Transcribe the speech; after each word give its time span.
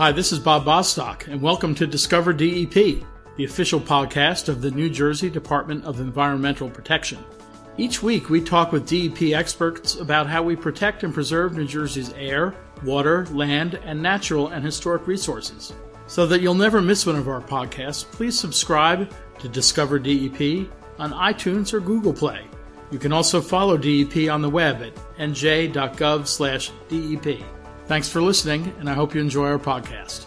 Hi, 0.00 0.10
this 0.12 0.32
is 0.32 0.38
Bob 0.38 0.64
Bostock, 0.64 1.26
and 1.26 1.42
welcome 1.42 1.74
to 1.74 1.86
Discover 1.86 2.32
DEP, 2.32 3.04
the 3.36 3.44
official 3.44 3.78
podcast 3.78 4.48
of 4.48 4.62
the 4.62 4.70
New 4.70 4.88
Jersey 4.88 5.28
Department 5.28 5.84
of 5.84 6.00
Environmental 6.00 6.70
Protection. 6.70 7.18
Each 7.76 8.02
week, 8.02 8.30
we 8.30 8.40
talk 8.40 8.72
with 8.72 8.88
DEP 8.88 9.34
experts 9.34 9.96
about 9.96 10.26
how 10.26 10.42
we 10.42 10.56
protect 10.56 11.02
and 11.02 11.12
preserve 11.12 11.54
New 11.54 11.66
Jersey's 11.66 12.14
air, 12.14 12.54
water, 12.82 13.26
land, 13.26 13.78
and 13.84 14.02
natural 14.02 14.48
and 14.48 14.64
historic 14.64 15.06
resources. 15.06 15.74
So 16.06 16.26
that 16.28 16.40
you'll 16.40 16.54
never 16.54 16.80
miss 16.80 17.04
one 17.04 17.16
of 17.16 17.28
our 17.28 17.42
podcasts, 17.42 18.10
please 18.10 18.40
subscribe 18.40 19.12
to 19.40 19.48
Discover 19.50 19.98
DEP 19.98 20.66
on 20.98 21.12
iTunes 21.12 21.74
or 21.74 21.80
Google 21.80 22.14
Play. 22.14 22.46
You 22.90 22.98
can 22.98 23.12
also 23.12 23.42
follow 23.42 23.76
DEP 23.76 24.30
on 24.30 24.40
the 24.40 24.48
web 24.48 24.80
at 24.80 24.96
nj.gov/dep. 25.18 25.70
Thanks 27.90 28.08
for 28.08 28.22
listening, 28.22 28.72
and 28.78 28.88
I 28.88 28.94
hope 28.94 29.16
you 29.16 29.20
enjoy 29.20 29.48
our 29.48 29.58
podcast. 29.58 30.26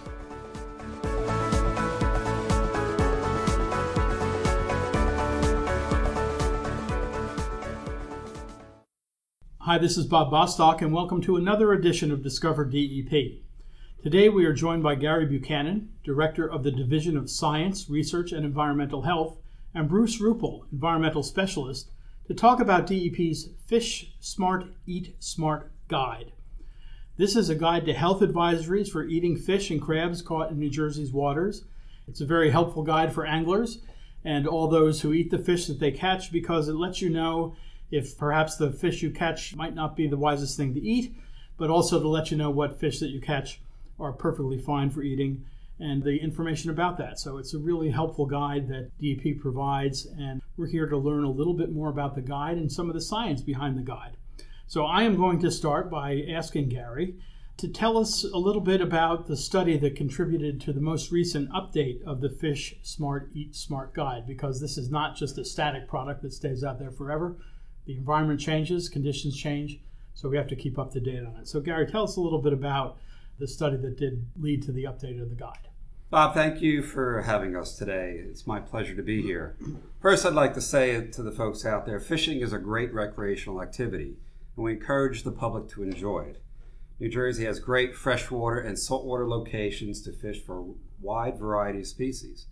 Hi, 9.59 9.77
this 9.77 9.97
is 9.97 10.05
Bob 10.07 10.29
Bostock, 10.29 10.81
and 10.81 10.91
welcome 10.91 11.21
to 11.21 11.37
another 11.37 11.71
edition 11.71 12.11
of 12.11 12.21
Discover 12.21 12.65
DEP. 12.65 13.43
Today 14.03 14.27
we 14.27 14.43
are 14.43 14.51
joined 14.51 14.83
by 14.83 14.95
Gary 14.95 15.25
Buchanan, 15.25 15.87
Director 16.03 16.45
of 16.45 16.63
the 16.63 16.71
Division 16.71 17.15
of 17.15 17.29
Science, 17.29 17.89
Research, 17.89 18.33
and 18.33 18.45
Environmental 18.45 19.03
Health, 19.03 19.37
and 19.73 19.87
Bruce 19.87 20.19
Ruppel, 20.19 20.65
Environmental 20.73 21.23
Specialist, 21.23 21.89
to 22.27 22.33
talk 22.33 22.59
about 22.59 22.87
DEP's 22.87 23.47
Fish 23.65 24.11
Smart, 24.19 24.65
Eat 24.85 25.15
Smart 25.19 25.71
Guide. 25.87 26.33
This 27.15 27.35
is 27.35 27.47
a 27.47 27.55
guide 27.55 27.85
to 27.85 27.93
health 27.93 28.21
advisories 28.21 28.89
for 28.89 29.03
eating 29.03 29.37
fish 29.37 29.69
and 29.69 29.79
crabs 29.79 30.23
caught 30.23 30.49
in 30.49 30.57
New 30.57 30.71
Jersey's 30.71 31.11
waters. 31.11 31.63
It's 32.07 32.21
a 32.21 32.25
very 32.25 32.49
helpful 32.49 32.81
guide 32.81 33.13
for 33.13 33.23
anglers 33.23 33.83
and 34.25 34.47
all 34.47 34.67
those 34.67 35.01
who 35.01 35.13
eat 35.13 35.29
the 35.29 35.37
fish 35.37 35.67
that 35.67 35.79
they 35.79 35.91
catch 35.91 36.31
because 36.31 36.67
it 36.67 36.73
lets 36.73 37.03
you 37.03 37.11
know 37.11 37.55
if 37.91 38.17
perhaps 38.17 38.55
the 38.55 38.71
fish 38.71 39.03
you 39.03 39.11
catch 39.11 39.55
might 39.55 39.75
not 39.75 39.95
be 39.95 40.07
the 40.07 40.17
wisest 40.17 40.57
thing 40.57 40.73
to 40.73 40.81
eat, 40.81 41.15
but 41.55 41.69
also 41.69 42.01
to 42.01 42.07
let 42.07 42.31
you 42.31 42.37
know 42.37 42.49
what 42.49 42.79
fish 42.79 42.99
that 42.99 43.09
you 43.09 43.21
catch 43.21 43.61
are 43.99 44.11
perfectly 44.11 44.57
fine 44.57 44.89
for 44.89 45.03
eating 45.03 45.45
and 45.79 46.01
the 46.01 46.17
information 46.17 46.71
about 46.71 46.97
that. 46.97 47.19
So 47.19 47.37
it's 47.37 47.53
a 47.53 47.59
really 47.59 47.91
helpful 47.91 48.25
guide 48.25 48.67
that 48.69 48.89
DEP 48.99 49.39
provides, 49.39 50.07
and 50.17 50.41
we're 50.57 50.65
here 50.65 50.87
to 50.87 50.97
learn 50.97 51.25
a 51.25 51.29
little 51.29 51.53
bit 51.53 51.71
more 51.71 51.89
about 51.89 52.15
the 52.15 52.21
guide 52.21 52.57
and 52.57 52.71
some 52.71 52.89
of 52.89 52.95
the 52.95 53.01
science 53.01 53.43
behind 53.43 53.77
the 53.77 53.83
guide. 53.83 54.17
So 54.73 54.87
I 54.87 55.03
am 55.03 55.17
going 55.17 55.37
to 55.41 55.51
start 55.51 55.91
by 55.91 56.23
asking 56.27 56.69
Gary 56.69 57.13
to 57.57 57.67
tell 57.67 57.95
us 57.95 58.23
a 58.23 58.39
little 58.39 58.59
bit 58.59 58.81
about 58.81 59.27
the 59.27 59.37
study 59.37 59.77
that 59.77 59.95
contributed 59.95 60.59
to 60.61 60.73
the 60.73 60.81
most 60.81 61.11
recent 61.11 61.51
update 61.51 62.01
of 62.05 62.21
the 62.21 62.29
Fish 62.31 62.73
Smart 62.81 63.29
Eat 63.35 63.55
Smart 63.55 63.93
Guide, 63.93 64.25
because 64.25 64.59
this 64.59 64.75
is 64.75 64.89
not 64.89 65.15
just 65.15 65.37
a 65.37 65.45
static 65.45 65.87
product 65.87 66.23
that 66.23 66.33
stays 66.33 66.63
out 66.63 66.79
there 66.79 66.89
forever 66.89 67.35
the 67.85 67.95
environment 67.95 68.39
changes, 68.39 68.89
conditions 68.89 69.37
change, 69.37 69.79
so 70.15 70.27
we 70.27 70.37
have 70.37 70.47
to 70.47 70.55
keep 70.55 70.79
up 70.79 70.91
to 70.93 70.99
date 70.99 71.23
on 71.23 71.35
it. 71.39 71.47
So, 71.47 71.59
Gary, 71.59 71.85
tell 71.85 72.05
us 72.05 72.15
a 72.15 72.21
little 72.21 72.41
bit 72.41 72.53
about 72.53 72.97
the 73.37 73.47
study 73.47 73.77
that 73.77 73.95
did 73.95 74.25
lead 74.39 74.63
to 74.63 74.71
the 74.71 74.85
update 74.85 75.21
of 75.21 75.29
the 75.29 75.35
guide. 75.35 75.67
Bob, 76.09 76.33
thank 76.33 76.63
you 76.63 76.81
for 76.81 77.21
having 77.21 77.55
us 77.55 77.77
today. 77.77 78.23
It's 78.27 78.47
my 78.47 78.59
pleasure 78.59 78.95
to 78.95 79.03
be 79.03 79.21
here. 79.21 79.55
First, 80.01 80.25
I'd 80.25 80.33
like 80.33 80.55
to 80.55 80.61
say 80.61 80.99
to 80.99 81.21
the 81.21 81.31
folks 81.31 81.63
out 81.63 81.85
there 81.85 81.99
fishing 81.99 82.41
is 82.41 82.53
a 82.53 82.57
great 82.57 82.91
recreational 82.91 83.61
activity, 83.61 84.15
and 84.55 84.65
we 84.65 84.73
encourage 84.73 85.23
the 85.23 85.31
public 85.31 85.67
to 85.69 85.83
enjoy 85.83 86.19
it. 86.21 86.43
New 86.99 87.09
Jersey 87.09 87.45
has 87.45 87.59
great 87.59 87.95
freshwater 87.95 88.59
and 88.59 88.77
saltwater 88.77 89.27
locations 89.27 90.01
to 90.03 90.11
fish 90.11 90.41
for 90.41 90.59
a 90.59 90.73
wide 91.01 91.37
variety 91.37 91.79
of 91.79 91.87
species. 91.87 92.47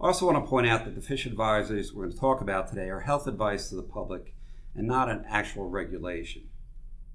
I 0.00 0.06
also 0.06 0.26
want 0.26 0.44
to 0.44 0.48
point 0.48 0.66
out 0.66 0.84
that 0.84 0.94
the 0.94 1.00
fish 1.00 1.26
advisories 1.26 1.92
we're 1.92 2.04
going 2.04 2.12
to 2.12 2.18
talk 2.18 2.40
about 2.40 2.68
today 2.68 2.88
are 2.88 3.00
health 3.00 3.26
advice 3.26 3.68
to 3.68 3.76
the 3.76 3.82
public 3.82 4.34
and 4.74 4.86
not 4.86 5.10
an 5.10 5.24
actual 5.28 5.68
regulation. 5.68 6.48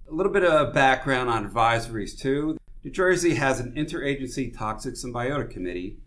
A 0.10 0.14
little 0.14 0.32
bit 0.32 0.44
of 0.44 0.74
background 0.74 1.30
on 1.30 1.50
advisories, 1.50 2.18
too. 2.18 2.58
New 2.84 2.92
Jersey 2.92 3.36
has 3.36 3.60
an 3.60 3.74
interagency 3.74 4.56
toxics 4.56 5.04
and 5.04 5.14
biota 5.14 5.50
committee 5.50 5.98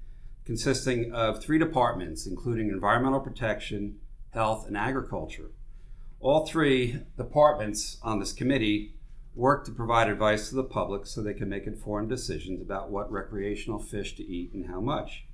consisting 0.45 1.13
of 1.13 1.43
three 1.43 1.59
departments, 1.59 2.27
including 2.27 2.69
environmental 2.69 3.21
protection, 3.21 3.99
health, 4.31 4.67
and 4.67 4.77
agriculture. 4.77 5.51
All 6.21 6.47
three 6.47 7.01
departments 7.17 7.99
on 8.03 8.19
this 8.19 8.33
committee 8.33 8.95
work 9.37 9.65
to 9.65 9.71
provide 9.71 10.09
advice 10.09 10.49
to 10.49 10.57
the 10.57 10.65
public 10.65 11.07
so 11.07 11.23
they 11.23 11.33
can 11.33 11.49
make 11.49 11.67
informed 11.67 12.09
decisions 12.09 12.61
about 12.61 12.91
what 12.91 13.11
recreational 13.11 13.79
fish 13.79 14.17
to 14.17 14.25
eat 14.25 14.53
and 14.53 14.67
how 14.67 14.81
much. 14.81 15.27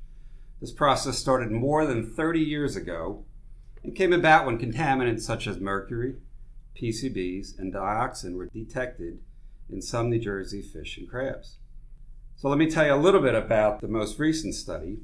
This 0.61 0.73
process 0.73 1.17
started 1.17 1.51
more 1.51 1.87
than 1.87 2.05
30 2.11 2.41
years 2.41 2.77
ago 2.77 3.25
and 3.83 3.97
came 3.97 4.13
about 4.13 4.45
when 4.45 4.59
contaminants 4.59 5.23
such 5.23 5.47
as 5.47 5.59
mercury, 5.59 6.17
PCBs, 6.79 7.59
and 7.59 7.73
dioxin 7.73 8.35
were 8.35 8.47
detected 8.47 9.21
in 9.71 9.81
some 9.81 10.11
New 10.11 10.19
Jersey 10.19 10.61
fish 10.61 10.99
and 10.99 11.09
crabs. 11.09 11.57
So 12.37 12.51
let 12.51 12.59
me 12.59 12.71
tell 12.71 12.85
you 12.85 12.93
a 12.93 12.97
little 12.97 13.23
bit 13.23 13.35
about 13.35 13.81
the 13.81 13.89
most 13.89 14.19
recent 14.19 14.55
study. 14.55 14.99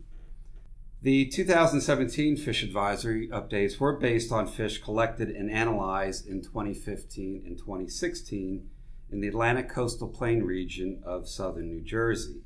The 1.03 1.27
2017 1.27 2.37
fish 2.37 2.63
advisory 2.63 3.29
updates 3.29 3.79
were 3.79 3.97
based 3.97 4.31
on 4.31 4.47
fish 4.47 4.83
collected 4.83 5.31
and 5.31 5.51
analyzed 5.51 6.27
in 6.27 6.43
2015 6.43 7.43
and 7.47 7.57
2016 7.57 8.69
in 9.11 9.21
the 9.21 9.29
Atlantic 9.29 9.69
coastal 9.69 10.09
plain 10.09 10.43
region 10.43 11.03
of 11.05 11.29
southern 11.29 11.69
New 11.69 11.81
Jersey. 11.81 12.43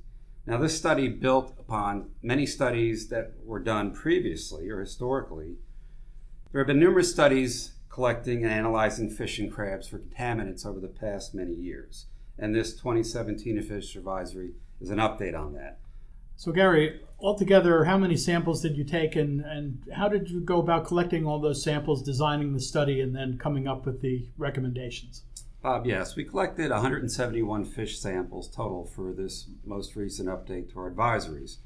Now, 0.47 0.59
this 0.59 0.77
study 0.77 1.09
built 1.09 1.55
upon 1.59 2.11
many 2.23 2.47
studies 2.47 3.09
that 3.09 3.33
were 3.45 3.61
done 3.61 3.93
previously 3.93 4.69
or 4.71 4.81
historically 4.81 5.57
there 6.55 6.61
have 6.61 6.69
been 6.69 6.79
numerous 6.79 7.11
studies 7.11 7.73
collecting 7.89 8.45
and 8.45 8.53
analyzing 8.53 9.11
fish 9.11 9.41
and 9.41 9.53
crabs 9.53 9.89
for 9.89 9.99
contaminants 9.99 10.65
over 10.65 10.79
the 10.79 10.87
past 10.87 11.35
many 11.35 11.53
years, 11.53 12.07
and 12.39 12.55
this 12.55 12.75
2017 12.75 13.61
Fish 13.61 13.97
Advisory 13.97 14.53
is 14.81 14.91
an 14.91 14.99
update 14.99 15.37
on 15.37 15.55
that. 15.55 15.81
So, 16.37 16.53
Gary, 16.53 17.01
altogether, 17.25 17.85
how 17.85 17.97
many 17.97 18.19
samples 18.19 18.61
did 18.61 18.77
you 18.77 18.85
take, 18.85 19.17
and, 19.17 19.41
and 19.41 19.83
how 19.97 20.09
did 20.09 20.29
you 20.29 20.41
go 20.41 20.61
about 20.61 20.87
collecting 20.87 21.27
all 21.27 21.41
those 21.41 21.65
samples, 21.65 22.03
designing 22.03 22.53
the 22.53 22.61
study, 22.61 23.01
and 23.01 23.17
then 23.17 23.39
coming 23.39 23.67
up 23.67 23.87
with 23.87 24.03
the 24.03 24.29
recommendations? 24.37 25.23
Bob, 25.63 25.87
yes, 25.87 26.15
we 26.15 26.25
collected 26.25 26.71
171 26.71 27.65
fish 27.65 27.99
samples 27.99 28.47
total 28.49 28.85
for 28.85 29.15
this 29.15 29.49
most 29.65 29.97
recent 29.97 30.29
update 30.29 30.71
to 30.71 30.79
our 30.79 30.91
advisories. 30.91 31.57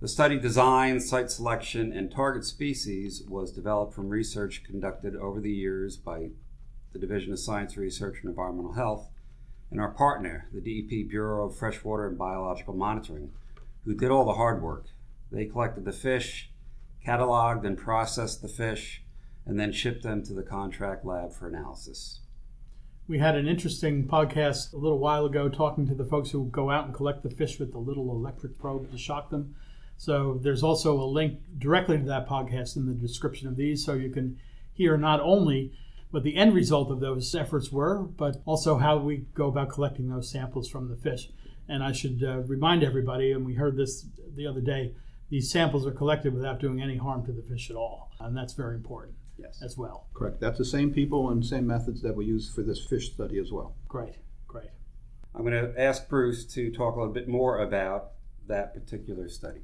The 0.00 0.08
study 0.08 0.38
design, 0.38 0.98
site 0.98 1.30
selection, 1.30 1.92
and 1.92 2.10
target 2.10 2.46
species 2.46 3.22
was 3.28 3.52
developed 3.52 3.92
from 3.92 4.08
research 4.08 4.64
conducted 4.64 5.14
over 5.14 5.42
the 5.42 5.52
years 5.52 5.98
by 5.98 6.30
the 6.94 6.98
Division 6.98 7.34
of 7.34 7.38
Science 7.38 7.76
Research 7.76 8.20
and 8.22 8.30
Environmental 8.30 8.72
Health 8.72 9.10
and 9.70 9.78
our 9.78 9.90
partner, 9.90 10.48
the 10.54 10.60
DEP 10.60 11.10
Bureau 11.10 11.46
of 11.46 11.56
Freshwater 11.56 12.08
and 12.08 12.16
Biological 12.16 12.74
Monitoring, 12.74 13.30
who 13.84 13.94
did 13.94 14.10
all 14.10 14.24
the 14.24 14.34
hard 14.34 14.62
work. 14.62 14.86
They 15.32 15.46
collected 15.46 15.84
the 15.84 15.92
fish, 15.92 16.50
cataloged 17.06 17.64
and 17.64 17.78
processed 17.78 18.42
the 18.42 18.48
fish, 18.48 19.02
and 19.46 19.58
then 19.58 19.72
shipped 19.72 20.02
them 20.02 20.22
to 20.24 20.32
the 20.32 20.42
contract 20.42 21.04
lab 21.04 21.32
for 21.32 21.48
analysis. 21.48 22.20
We 23.08 23.18
had 23.18 23.36
an 23.36 23.48
interesting 23.48 24.06
podcast 24.06 24.72
a 24.72 24.76
little 24.76 24.98
while 24.98 25.26
ago 25.26 25.48
talking 25.48 25.86
to 25.88 25.94
the 25.94 26.04
folks 26.04 26.30
who 26.30 26.46
go 26.46 26.70
out 26.70 26.84
and 26.84 26.94
collect 26.94 27.22
the 27.22 27.30
fish 27.30 27.58
with 27.58 27.72
the 27.72 27.78
little 27.78 28.10
electric 28.10 28.58
probe 28.58 28.90
to 28.90 28.98
shock 28.98 29.30
them. 29.30 29.56
So 29.96 30.38
there's 30.40 30.62
also 30.62 31.00
a 31.00 31.04
link 31.04 31.40
directly 31.58 31.98
to 31.98 32.04
that 32.04 32.28
podcast 32.28 32.76
in 32.76 32.86
the 32.86 32.94
description 32.94 33.48
of 33.48 33.56
these, 33.56 33.84
so 33.84 33.94
you 33.94 34.10
can 34.10 34.38
hear 34.72 34.96
not 34.96 35.20
only 35.20 35.72
what 36.10 36.22
the 36.22 36.36
end 36.36 36.54
result 36.54 36.90
of 36.90 37.00
those 37.00 37.34
efforts 37.34 37.70
were, 37.70 38.02
but 38.02 38.40
also 38.44 38.78
how 38.78 38.98
we 38.98 39.26
go 39.34 39.48
about 39.48 39.70
collecting 39.70 40.08
those 40.08 40.30
samples 40.30 40.68
from 40.68 40.88
the 40.88 40.96
fish. 40.96 41.30
And 41.70 41.84
I 41.84 41.92
should 41.92 42.22
uh, 42.24 42.38
remind 42.40 42.82
everybody, 42.82 43.30
and 43.30 43.46
we 43.46 43.54
heard 43.54 43.76
this 43.76 44.04
the 44.34 44.46
other 44.46 44.60
day, 44.60 44.92
these 45.28 45.50
samples 45.50 45.86
are 45.86 45.92
collected 45.92 46.34
without 46.34 46.58
doing 46.58 46.82
any 46.82 46.96
harm 46.96 47.24
to 47.26 47.32
the 47.32 47.42
fish 47.42 47.70
at 47.70 47.76
all, 47.76 48.10
and 48.18 48.36
that's 48.36 48.54
very 48.54 48.74
important 48.74 49.14
yes. 49.38 49.62
as 49.62 49.76
well. 49.78 50.08
Correct. 50.12 50.40
That's 50.40 50.58
the 50.58 50.64
same 50.64 50.92
people 50.92 51.30
and 51.30 51.46
same 51.46 51.66
methods 51.66 52.02
that 52.02 52.16
we 52.16 52.26
use 52.26 52.52
for 52.52 52.62
this 52.62 52.84
fish 52.84 53.12
study 53.12 53.38
as 53.38 53.52
well. 53.52 53.76
Great, 53.86 54.16
great. 54.48 54.70
I'm 55.34 55.44
going 55.44 55.52
to 55.52 55.80
ask 55.80 56.08
Bruce 56.08 56.44
to 56.54 56.72
talk 56.72 56.96
a 56.96 56.98
little 56.98 57.14
bit 57.14 57.28
more 57.28 57.60
about 57.60 58.10
that 58.48 58.74
particular 58.74 59.28
study. 59.28 59.60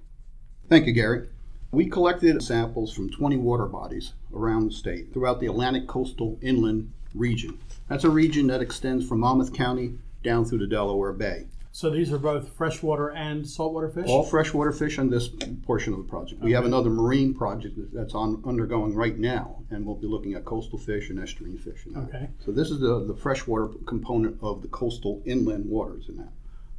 Thank 0.68 0.86
you, 0.86 0.92
Gary. 0.92 1.28
We 1.72 1.86
collected 1.86 2.40
samples 2.42 2.94
from 2.94 3.10
20 3.10 3.36
water 3.38 3.66
bodies 3.66 4.12
around 4.32 4.68
the 4.68 4.74
state 4.74 5.12
throughout 5.12 5.40
the 5.40 5.46
Atlantic 5.46 5.88
coastal 5.88 6.38
inland 6.40 6.92
region. 7.14 7.58
That's 7.88 8.04
a 8.04 8.10
region 8.10 8.46
that 8.46 8.62
extends 8.62 9.06
from 9.06 9.20
Monmouth 9.20 9.52
County 9.52 9.98
down 10.22 10.44
through 10.44 10.58
the 10.58 10.66
Delaware 10.66 11.12
Bay. 11.12 11.46
So 11.76 11.90
these 11.90 12.10
are 12.10 12.18
both 12.18 12.54
freshwater 12.54 13.10
and 13.10 13.46
saltwater 13.46 13.90
fish? 13.90 14.06
All 14.08 14.24
freshwater 14.24 14.72
fish 14.72 14.98
on 14.98 15.10
this 15.10 15.28
portion 15.66 15.92
of 15.92 15.98
the 15.98 16.08
project. 16.08 16.40
We 16.40 16.52
have 16.52 16.64
another 16.64 16.88
marine 16.88 17.34
project 17.34 17.78
that's 17.92 18.14
on 18.14 18.42
undergoing 18.46 18.94
right 18.94 19.18
now, 19.18 19.62
and 19.68 19.84
we'll 19.84 19.96
be 19.96 20.06
looking 20.06 20.32
at 20.32 20.46
coastal 20.46 20.78
fish 20.78 21.10
and 21.10 21.18
estuarine 21.18 21.60
fish. 21.60 21.86
Okay. 21.94 22.30
So 22.42 22.50
this 22.50 22.70
is 22.70 22.80
the, 22.80 23.04
the 23.04 23.14
freshwater 23.14 23.68
component 23.84 24.38
of 24.40 24.62
the 24.62 24.68
coastal 24.68 25.20
inland 25.26 25.66
waters 25.66 26.08
in 26.08 26.16
that. 26.16 26.30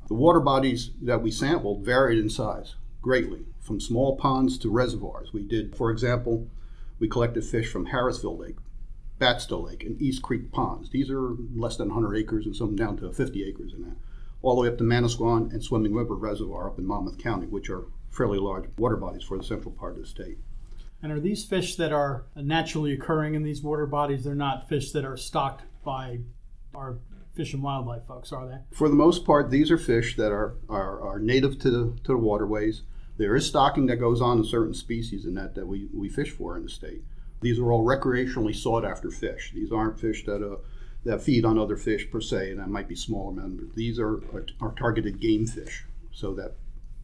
The 0.07 0.15
water 0.15 0.39
bodies 0.39 0.89
that 1.03 1.21
we 1.21 1.29
sampled 1.29 1.85
varied 1.85 2.17
in 2.17 2.31
size 2.31 2.73
greatly, 3.03 3.45
from 3.61 3.79
small 3.79 4.17
ponds 4.17 4.57
to 4.57 4.71
reservoirs. 4.71 5.31
We 5.31 5.43
did, 5.43 5.75
for 5.75 5.91
example, 5.91 6.47
we 6.97 7.07
collected 7.07 7.45
fish 7.45 7.71
from 7.71 7.89
Harrisville 7.89 8.39
Lake, 8.39 8.57
Batsto 9.21 9.63
Lake, 9.63 9.83
and 9.83 10.01
East 10.01 10.23
Creek 10.23 10.51
ponds. 10.51 10.89
These 10.89 11.11
are 11.11 11.35
less 11.55 11.77
than 11.77 11.89
100 11.89 12.17
acres 12.17 12.47
and 12.47 12.55
some 12.55 12.75
down 12.75 12.97
to 12.97 13.11
50 13.11 13.47
acres 13.47 13.73
in 13.73 13.83
that. 13.83 13.95
All 14.41 14.55
the 14.55 14.61
way 14.61 14.67
up 14.67 14.77
to 14.77 14.83
Manasquan 14.83 15.51
and 15.51 15.63
Swimming 15.63 15.93
River 15.93 16.15
Reservoir 16.15 16.67
up 16.67 16.77
in 16.77 16.85
Monmouth 16.85 17.17
County, 17.17 17.47
which 17.47 17.69
are 17.69 17.85
fairly 18.09 18.39
large 18.39 18.65
water 18.77 18.97
bodies 18.97 19.23
for 19.23 19.37
the 19.37 19.43
central 19.43 19.71
part 19.71 19.95
of 19.95 20.01
the 20.01 20.07
state. 20.07 20.37
And 21.01 21.11
are 21.11 21.19
these 21.19 21.45
fish 21.45 21.75
that 21.75 21.91
are 21.91 22.25
naturally 22.35 22.91
occurring 22.91 23.35
in 23.35 23.43
these 23.43 23.61
water 23.61 23.85
bodies? 23.85 24.23
They're 24.23 24.35
not 24.35 24.67
fish 24.67 24.91
that 24.91 25.05
are 25.05 25.17
stocked 25.17 25.63
by 25.83 26.19
our 26.75 26.97
fish 27.35 27.53
and 27.53 27.61
wildlife 27.61 28.05
folks, 28.07 28.31
are 28.31 28.47
they? 28.47 28.57
For 28.75 28.89
the 28.89 28.95
most 28.95 29.23
part, 29.23 29.51
these 29.51 29.69
are 29.69 29.77
fish 29.77 30.15
that 30.17 30.31
are, 30.31 30.55
are, 30.67 30.99
are 31.01 31.19
native 31.19 31.59
to 31.59 31.69
the, 31.69 31.99
to 32.03 32.13
the 32.13 32.17
waterways. 32.17 32.81
There 33.17 33.35
is 33.35 33.45
stocking 33.45 33.85
that 33.87 33.97
goes 33.97 34.21
on 34.21 34.39
in 34.39 34.43
certain 34.43 34.73
species 34.73 35.25
in 35.25 35.35
that 35.35 35.55
that 35.55 35.67
we, 35.67 35.87
we 35.93 36.09
fish 36.09 36.31
for 36.31 36.57
in 36.57 36.63
the 36.63 36.69
state. 36.69 37.03
These 37.41 37.59
are 37.59 37.71
all 37.71 37.85
recreationally 37.85 38.55
sought 38.55 38.83
after 38.83 39.11
fish. 39.11 39.51
These 39.53 39.71
aren't 39.71 39.99
fish 39.99 40.25
that 40.25 40.43
uh, 40.43 40.57
that 41.07 41.21
feed 41.21 41.45
on 41.45 41.57
other 41.57 41.77
fish 41.77 42.09
per 42.11 42.19
se, 42.19 42.51
and 42.51 42.59
that 42.59 42.69
might 42.69 42.89
be 42.89 42.95
smaller 42.95 43.31
members. 43.31 43.69
These 43.75 43.97
are, 43.97 44.17
are, 44.33 44.45
are 44.59 44.73
targeted 44.73 45.21
game 45.21 45.47
fish, 45.47 45.85
so 46.11 46.33
that 46.33 46.55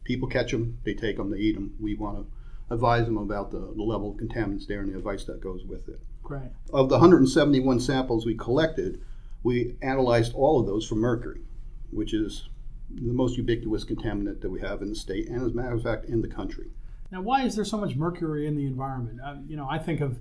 people 0.04 0.28
catch 0.28 0.52
them, 0.52 0.78
they 0.84 0.92
take 0.92 1.16
them, 1.16 1.30
they 1.30 1.38
eat 1.38 1.54
them. 1.54 1.74
We 1.80 1.94
want 1.94 2.18
to 2.18 2.26
advise 2.74 3.06
them 3.06 3.16
about 3.16 3.50
the, 3.50 3.72
the 3.74 3.82
level 3.82 4.10
of 4.10 4.18
contaminants 4.18 4.66
there 4.66 4.80
and 4.80 4.92
the 4.92 4.98
advice 4.98 5.24
that 5.24 5.40
goes 5.40 5.64
with 5.64 5.88
it. 5.88 6.00
Great. 6.22 6.50
Of 6.70 6.90
the 6.90 6.96
171 6.96 7.80
samples 7.80 8.26
we 8.26 8.34
collected, 8.34 9.00
we 9.42 9.76
analyzed 9.80 10.34
all 10.34 10.60
of 10.60 10.66
those 10.66 10.86
for 10.86 10.96
mercury, 10.96 11.40
which 11.90 12.12
is 12.12 12.48
the 12.90 13.12
most 13.12 13.38
ubiquitous 13.38 13.84
contaminant 13.84 14.42
that 14.42 14.50
we 14.50 14.60
have 14.60 14.82
in 14.82 14.90
the 14.90 14.94
state 14.94 15.28
and, 15.28 15.40
as 15.40 15.52
a 15.52 15.54
matter 15.54 15.74
of 15.74 15.82
fact, 15.82 16.04
in 16.04 16.20
the 16.20 16.28
country. 16.28 16.70
Now, 17.10 17.22
why 17.22 17.44
is 17.44 17.56
there 17.56 17.64
so 17.64 17.78
much 17.78 17.96
mercury 17.96 18.46
in 18.46 18.54
the 18.54 18.66
environment? 18.66 19.20
Uh, 19.24 19.36
you 19.46 19.56
know, 19.56 19.66
I 19.70 19.78
think 19.78 20.02
of, 20.02 20.18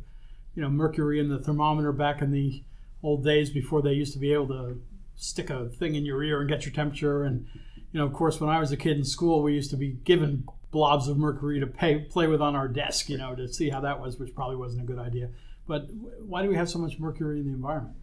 you 0.55 0.61
know, 0.61 0.69
mercury 0.69 1.19
in 1.19 1.27
the 1.27 1.39
thermometer 1.39 1.91
back 1.91 2.21
in 2.21 2.31
the 2.31 2.63
old 3.03 3.23
days 3.23 3.49
before 3.49 3.81
they 3.81 3.93
used 3.93 4.13
to 4.13 4.19
be 4.19 4.33
able 4.33 4.47
to 4.47 4.81
stick 5.15 5.49
a 5.49 5.67
thing 5.69 5.95
in 5.95 6.05
your 6.05 6.23
ear 6.23 6.39
and 6.39 6.49
get 6.49 6.65
your 6.65 6.73
temperature. 6.73 7.23
And, 7.23 7.45
you 7.91 7.99
know, 7.99 8.05
of 8.05 8.13
course, 8.13 8.39
when 8.39 8.49
I 8.49 8.59
was 8.59 8.71
a 8.71 8.77
kid 8.77 8.97
in 8.97 9.03
school, 9.03 9.43
we 9.43 9.53
used 9.53 9.69
to 9.71 9.77
be 9.77 9.89
given 9.89 10.47
blobs 10.71 11.07
of 11.07 11.17
mercury 11.17 11.59
to 11.59 11.67
pay, 11.67 11.99
play 11.99 12.27
with 12.27 12.41
on 12.41 12.55
our 12.55 12.67
desk, 12.67 13.09
you 13.09 13.17
know, 13.17 13.35
to 13.35 13.47
see 13.47 13.69
how 13.69 13.81
that 13.81 13.99
was, 14.01 14.17
which 14.17 14.33
probably 14.33 14.55
wasn't 14.55 14.81
a 14.81 14.85
good 14.85 14.99
idea. 14.99 15.29
But 15.67 15.89
why 16.25 16.41
do 16.41 16.49
we 16.49 16.55
have 16.55 16.69
so 16.69 16.79
much 16.79 16.97
mercury 16.97 17.39
in 17.39 17.45
the 17.45 17.53
environment? 17.53 17.95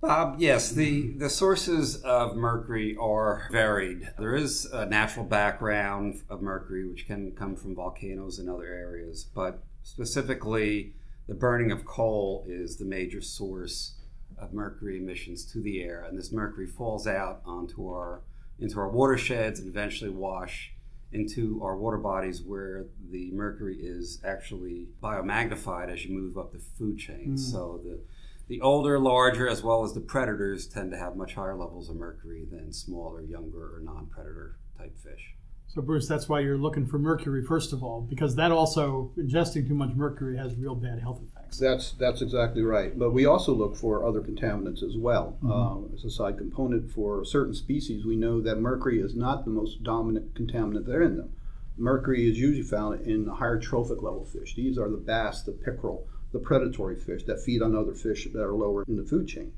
Bob, 0.00 0.36
yes, 0.38 0.70
the, 0.70 1.08
the 1.16 1.28
sources 1.28 1.96
of 2.02 2.36
mercury 2.36 2.96
are 3.00 3.48
varied. 3.50 4.08
There 4.16 4.36
is 4.36 4.64
a 4.66 4.86
natural 4.86 5.24
background 5.24 6.22
of 6.30 6.40
mercury, 6.40 6.88
which 6.88 7.06
can 7.06 7.32
come 7.32 7.56
from 7.56 7.74
volcanoes 7.74 8.38
and 8.38 8.48
other 8.48 8.66
areas, 8.66 9.26
but 9.34 9.64
specifically, 9.82 10.92
the 11.26 11.34
burning 11.34 11.72
of 11.72 11.84
coal 11.84 12.44
is 12.46 12.76
the 12.76 12.84
major 12.84 13.20
source 13.20 13.94
of 14.40 14.52
mercury 14.52 14.98
emissions 14.98 15.44
to 15.52 15.60
the 15.60 15.82
air, 15.82 16.04
and 16.08 16.16
this 16.16 16.32
mercury 16.32 16.66
falls 16.66 17.06
out 17.06 17.42
onto 17.44 17.88
our 17.88 18.22
into 18.58 18.78
our 18.80 18.88
watersheds 18.88 19.60
and 19.60 19.68
eventually 19.68 20.10
wash 20.10 20.72
into 21.12 21.60
our 21.62 21.76
water 21.76 21.96
bodies 21.96 22.42
where 22.42 22.86
the 23.10 23.30
mercury 23.32 23.76
is 23.80 24.20
actually 24.24 24.88
biomagnified 25.02 25.90
as 25.90 26.04
you 26.04 26.12
move 26.12 26.36
up 26.36 26.52
the 26.52 26.58
food 26.58 26.98
chain. 26.98 27.34
Mm. 27.34 27.38
So 27.38 27.80
the 27.84 28.00
the 28.48 28.60
older, 28.62 28.98
larger, 28.98 29.46
as 29.46 29.62
well 29.62 29.84
as 29.84 29.92
the 29.92 30.00
predators 30.00 30.66
tend 30.66 30.90
to 30.92 30.96
have 30.96 31.16
much 31.16 31.34
higher 31.34 31.54
levels 31.54 31.90
of 31.90 31.96
mercury 31.96 32.46
than 32.50 32.72
smaller, 32.72 33.20
younger, 33.20 33.76
or 33.76 33.80
non-predator 33.82 34.56
type 34.78 34.96
fish. 34.96 35.34
So, 35.66 35.82
Bruce, 35.82 36.08
that's 36.08 36.30
why 36.30 36.40
you're 36.40 36.56
looking 36.56 36.86
for 36.86 36.98
mercury 36.98 37.44
first 37.44 37.74
of 37.74 37.82
all, 37.82 38.00
because 38.00 38.36
that 38.36 38.50
also 38.50 39.12
ingesting 39.18 39.68
too 39.68 39.74
much 39.74 39.94
mercury 39.94 40.38
has 40.38 40.56
real 40.56 40.74
bad 40.74 40.98
health 40.98 41.20
effects. 41.20 41.37
That's 41.56 41.92
that's 41.92 42.22
exactly 42.22 42.62
right. 42.62 42.98
But 42.98 43.12
we 43.12 43.26
also 43.26 43.54
look 43.54 43.76
for 43.76 44.04
other 44.04 44.20
contaminants 44.20 44.82
as 44.82 44.96
well. 44.96 45.38
Mm-hmm. 45.42 45.52
Uh, 45.52 45.94
as 45.94 46.04
a 46.04 46.10
side 46.10 46.38
component 46.38 46.90
for 46.90 47.24
certain 47.24 47.54
species, 47.54 48.04
we 48.04 48.16
know 48.16 48.40
that 48.40 48.60
mercury 48.60 49.00
is 49.00 49.14
not 49.14 49.44
the 49.44 49.50
most 49.50 49.82
dominant 49.82 50.34
contaminant 50.34 50.86
there 50.86 51.02
in 51.02 51.16
them. 51.16 51.32
Mercury 51.76 52.28
is 52.28 52.38
usually 52.38 52.62
found 52.62 53.00
in 53.06 53.24
the 53.24 53.34
higher 53.34 53.58
trophic 53.58 54.02
level 54.02 54.24
fish. 54.24 54.54
These 54.56 54.78
are 54.78 54.90
the 54.90 54.96
bass, 54.96 55.42
the 55.42 55.52
pickerel, 55.52 56.06
the 56.32 56.40
predatory 56.40 56.96
fish 56.96 57.22
that 57.24 57.40
feed 57.40 57.62
on 57.62 57.76
other 57.76 57.94
fish 57.94 58.26
that 58.32 58.42
are 58.42 58.54
lower 58.54 58.84
in 58.88 58.96
the 58.96 59.04
food 59.04 59.28
chain. 59.28 59.52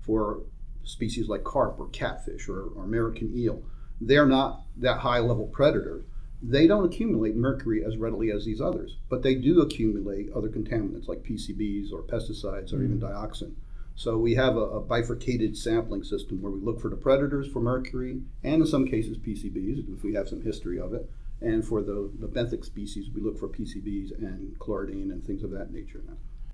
For 0.00 0.40
species 0.84 1.28
like 1.28 1.44
carp 1.44 1.78
or 1.78 1.88
catfish 1.88 2.48
or, 2.48 2.62
or 2.62 2.84
American 2.84 3.36
eel, 3.36 3.62
they're 4.00 4.26
not 4.26 4.62
that 4.78 4.98
high 4.98 5.18
level 5.20 5.46
predators. 5.46 6.04
They 6.42 6.66
don't 6.66 6.84
accumulate 6.84 7.34
mercury 7.34 7.84
as 7.84 7.96
readily 7.96 8.30
as 8.30 8.44
these 8.44 8.60
others, 8.60 8.96
but 9.08 9.22
they 9.22 9.34
do 9.34 9.60
accumulate 9.60 10.30
other 10.32 10.48
contaminants 10.48 11.08
like 11.08 11.22
PCBs 11.22 11.92
or 11.92 12.02
pesticides 12.02 12.72
or 12.72 12.78
mm. 12.78 12.84
even 12.84 13.00
dioxin. 13.00 13.54
So 13.94 14.18
we 14.18 14.34
have 14.34 14.56
a, 14.56 14.60
a, 14.60 14.80
bifurcated 14.80 15.56
sampling 15.56 16.04
system 16.04 16.42
where 16.42 16.52
we 16.52 16.60
look 16.60 16.80
for 16.80 16.90
the 16.90 16.96
predators 16.96 17.48
for 17.48 17.60
mercury 17.60 18.20
and 18.44 18.60
in 18.60 18.66
some 18.66 18.86
cases 18.86 19.16
PCBs 19.16 19.96
if 19.96 20.04
we 20.04 20.12
have 20.12 20.28
some 20.28 20.42
history 20.42 20.78
of 20.78 20.92
it. 20.92 21.10
And 21.40 21.66
for 21.66 21.82
the, 21.82 22.10
the 22.18 22.28
benthic 22.28 22.64
species, 22.64 23.08
we 23.14 23.22
look 23.22 23.38
for 23.38 23.48
PCBs 23.48 24.18
and 24.18 24.58
chlordane 24.58 25.10
and 25.10 25.24
things 25.24 25.42
of 25.42 25.50
that 25.52 25.72
nature. 25.72 26.02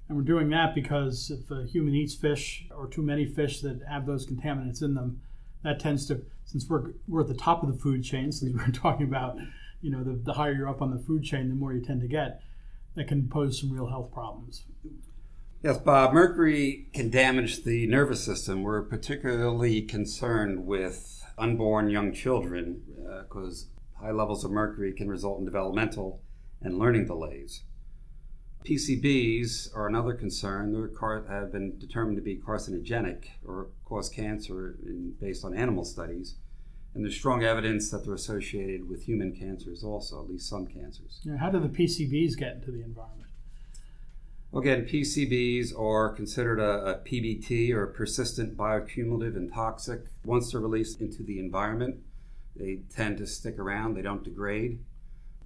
And 0.09 0.17
we're 0.17 0.25
doing 0.25 0.51
that 0.51 0.75
because 0.75 1.31
if 1.31 1.51
a 1.51 1.65
human 1.65 1.95
eats 1.95 2.15
fish 2.15 2.67
or 2.71 2.87
too 2.87 3.03
many 3.03 3.27
fish 3.27 3.61
that 3.61 3.83
have 3.89 4.07
those 4.07 4.27
contaminants 4.27 4.83
in 4.83 4.95
them, 4.95 5.21
that 5.65 5.81
tends 5.81 6.07
to, 6.07 6.23
since 6.45 6.69
we're, 6.69 6.93
we're 7.09 7.23
at 7.23 7.29
the 7.29 7.35
top 7.35 7.63
of 7.63 7.73
the 7.73 7.79
food 7.79 8.05
chain, 8.05 8.31
since 8.31 8.53
we're 8.55 8.67
talking 8.73 9.07
about, 9.07 9.37
you 9.83 9.91
know, 9.91 10.03
the, 10.03 10.19
the 10.25 10.33
higher 10.35 10.53
you're 10.53 10.69
up 10.69 10.81
on 10.81 10.91
the 10.91 11.03
food 11.03 11.25
chain, 11.25 11.49
the 11.49 11.55
more 11.55 11.75
you 11.75 11.83
tend 11.83 12.01
to 12.01 12.09
get, 12.09 12.41
that 12.95 13.09
can 13.09 13.29
pose 13.29 13.61
some 13.61 13.71
real 13.71 13.89
health 13.89 14.13
problems. 14.13 14.65
Yes, 15.63 15.79
Bob, 15.79 16.13
mercury 16.13 16.89
can 16.93 17.11
damage 17.11 17.65
the 17.65 17.87
nervous 17.87 18.25
system. 18.25 18.63
We're 18.63 18.83
particularly 18.83 19.83
concerned 19.83 20.67
with 20.67 21.25
unborn 21.39 21.89
young 21.89 22.13
children 22.13 22.83
because 23.23 23.67
uh, 24.01 24.05
high 24.05 24.11
levels 24.11 24.45
of 24.45 24.51
mercury 24.51 24.93
can 24.93 25.09
result 25.09 25.39
in 25.39 25.45
developmental 25.45 26.21
and 26.61 26.79
learning 26.79 27.07
delays. 27.07 27.63
PCBs 28.65 29.75
are 29.75 29.89
another 29.89 30.15
concern. 30.15 30.73
They 30.73 31.35
have 31.35 31.53
been 31.53 31.79
determined 31.79 32.17
to 32.17 32.23
be 32.23 32.37
carcinogenic 32.37 33.25
or 33.45 33.69
cause 33.85 34.09
cancer 34.09 34.77
in, 34.85 35.15
based 35.21 35.45
on 35.45 35.57
animal 35.57 35.85
studies. 35.85 36.37
And 36.95 37.05
there's 37.05 37.17
strong 37.17 37.43
evidence 37.43 37.91
that 37.91 38.05
they're 38.05 38.15
associated 38.15 38.89
with 38.89 39.05
human 39.05 39.35
cancers 39.35 39.83
also, 39.83 40.23
at 40.23 40.31
least 40.31 40.49
some 40.49 40.67
cancers. 40.67 41.21
Yeah, 41.23 41.39
how 41.39 41.51
do 41.51 41.59
the 41.59 41.69
PCBs 41.69 42.37
get 42.37 42.57
into 42.57 42.71
the 42.71 42.83
environment? 42.83 43.31
Again, 44.55 44.85
PCBs 44.85 45.79
are 45.79 46.11
considered 46.11 46.61
a, 46.61 46.85
a 46.85 46.95
PBT 46.99 47.71
or 47.71 47.87
persistent 47.87 48.55
bioaccumulative 48.57 49.37
and 49.37 49.51
toxic. 49.51 50.05
Once 50.25 50.53
they're 50.53 50.61
released 50.61 51.01
into 51.01 51.23
the 51.23 51.39
environment, 51.39 52.01
they 52.55 52.81
tend 52.95 53.17
to 53.19 53.27
stick 53.27 53.59
around, 53.59 53.95
they 53.95 54.03
don't 54.03 54.23
degrade. 54.23 54.81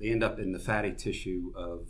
They 0.00 0.08
end 0.08 0.24
up 0.24 0.40
in 0.40 0.50
the 0.50 0.58
fatty 0.58 0.92
tissue 0.92 1.52
of 1.54 1.88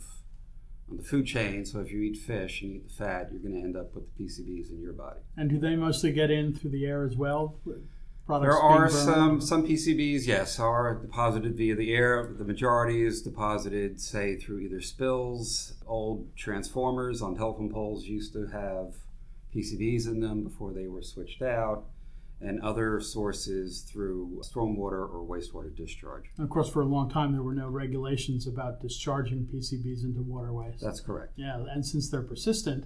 on 0.89 0.97
the 0.97 1.03
food 1.03 1.25
chain. 1.25 1.65
So 1.65 1.79
if 1.79 1.91
you 1.91 2.01
eat 2.01 2.17
fish 2.17 2.61
and 2.61 2.71
eat 2.71 2.87
the 2.87 2.93
fat, 2.93 3.29
you're 3.31 3.41
going 3.41 3.55
to 3.55 3.61
end 3.61 3.75
up 3.75 3.93
with 3.93 4.05
the 4.15 4.23
PCBs 4.23 4.71
in 4.71 4.79
your 4.79 4.93
body. 4.93 5.19
And 5.35 5.49
do 5.49 5.59
they 5.59 5.75
mostly 5.75 6.11
get 6.11 6.31
in 6.31 6.53
through 6.53 6.71
the 6.71 6.85
air 6.85 7.03
as 7.03 7.15
well? 7.15 7.55
Products 8.27 8.45
there 8.45 8.61
are 8.61 8.89
some 8.89 9.39
some 9.39 9.65
PCBs, 9.65 10.27
yes, 10.27 10.59
are 10.59 10.95
deposited 10.95 11.55
via 11.55 11.75
the 11.75 11.93
air. 11.93 12.33
The 12.37 12.43
majority 12.43 13.05
is 13.05 13.21
deposited, 13.21 14.01
say, 14.01 14.35
through 14.35 14.59
either 14.59 14.81
spills. 14.81 15.73
Old 15.87 16.35
transformers 16.35 17.21
on 17.21 17.37
telephone 17.37 17.71
poles 17.71 18.03
used 18.03 18.33
to 18.33 18.47
have 18.47 18.95
PCBs 19.55 20.07
in 20.07 20.19
them 20.19 20.43
before 20.43 20.73
they 20.73 20.87
were 20.87 21.01
switched 21.01 21.41
out 21.41 21.85
and 22.39 22.61
other 22.61 22.99
sources 22.99 23.81
through 23.81 24.41
stormwater 24.43 25.09
or 25.09 25.25
wastewater 25.27 25.75
discharge. 25.75 26.25
And 26.37 26.43
of 26.43 26.49
course, 26.49 26.69
for 26.69 26.81
a 26.81 26.85
long 26.85 27.09
time, 27.09 27.31
there 27.31 27.41
were 27.41 27.55
no 27.55 27.67
regulations 27.67 28.45
about 28.45 28.81
discharging 28.81 29.47
PCBs 29.51 30.03
into 30.03 30.21
waterways. 30.21 30.79
That's 30.79 30.99
correct. 30.99 31.33
Yeah, 31.35 31.65
and 31.71 31.85
since 31.85 32.09
they're 32.09 32.21
persistent, 32.21 32.85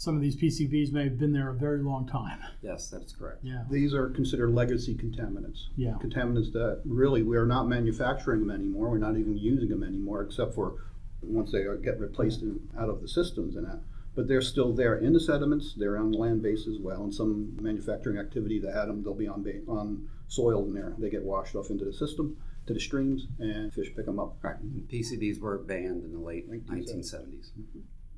some 0.00 0.16
of 0.16 0.22
these 0.22 0.34
PCBs 0.34 0.92
may 0.92 1.04
have 1.04 1.18
been 1.18 1.32
there 1.32 1.50
a 1.50 1.54
very 1.54 1.82
long 1.82 2.06
time. 2.06 2.40
Yes, 2.62 2.88
that's 2.88 3.12
correct. 3.12 3.40
Yeah. 3.42 3.64
These 3.70 3.92
are 3.92 4.08
considered 4.08 4.54
legacy 4.54 4.94
contaminants. 4.94 5.66
Yeah. 5.76 5.94
Contaminants 6.02 6.52
that 6.52 6.80
really 6.86 7.22
we 7.22 7.36
are 7.36 7.44
not 7.46 7.68
manufacturing 7.68 8.40
them 8.40 8.50
anymore. 8.50 8.88
We're 8.88 8.98
not 8.98 9.18
even 9.18 9.36
using 9.36 9.68
them 9.68 9.82
anymore, 9.82 10.22
except 10.22 10.54
for 10.54 10.76
once 11.20 11.52
they 11.52 11.64
get 11.84 12.00
replaced 12.00 12.40
in, 12.40 12.60
out 12.78 12.88
of 12.88 13.02
the 13.02 13.08
systems 13.08 13.56
and 13.56 13.66
that 13.66 13.80
but 14.14 14.26
they're 14.26 14.42
still 14.42 14.72
there 14.72 14.96
in 14.96 15.12
the 15.12 15.20
sediments. 15.20 15.74
They're 15.76 15.96
on 15.96 16.12
land 16.12 16.42
base 16.42 16.66
as 16.66 16.78
well, 16.78 17.04
and 17.04 17.14
some 17.14 17.56
manufacturing 17.60 18.18
activity 18.18 18.58
that 18.60 18.74
had 18.74 18.86
them, 18.88 19.02
they'll 19.02 19.14
be 19.14 19.28
on 19.28 19.42
ba- 19.42 19.62
on 19.68 20.08
soil 20.28 20.64
in 20.64 20.74
there. 20.74 20.94
They 20.98 21.10
get 21.10 21.22
washed 21.22 21.54
off 21.54 21.70
into 21.70 21.84
the 21.84 21.92
system 21.92 22.36
to 22.66 22.74
the 22.74 22.80
streams, 22.80 23.28
and 23.38 23.72
fish 23.72 23.92
pick 23.94 24.06
them 24.06 24.18
up. 24.18 24.36
Right. 24.42 24.56
PCBs 24.88 25.40
were 25.40 25.58
banned 25.58 26.04
in 26.04 26.12
the 26.12 26.18
late 26.18 26.50
1970s. 26.50 27.50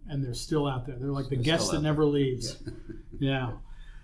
And 0.09 0.25
they're 0.25 0.35
still 0.35 0.67
out 0.67 0.87
there. 0.87 0.97
They're 0.99 1.13
like 1.13 1.29
the 1.29 1.37
they're 1.37 1.45
guest 1.45 1.73
that 1.73 1.83
never 1.83 2.05
leaves. 2.05 2.59
Yeah. 2.67 2.71
yeah. 3.21 3.53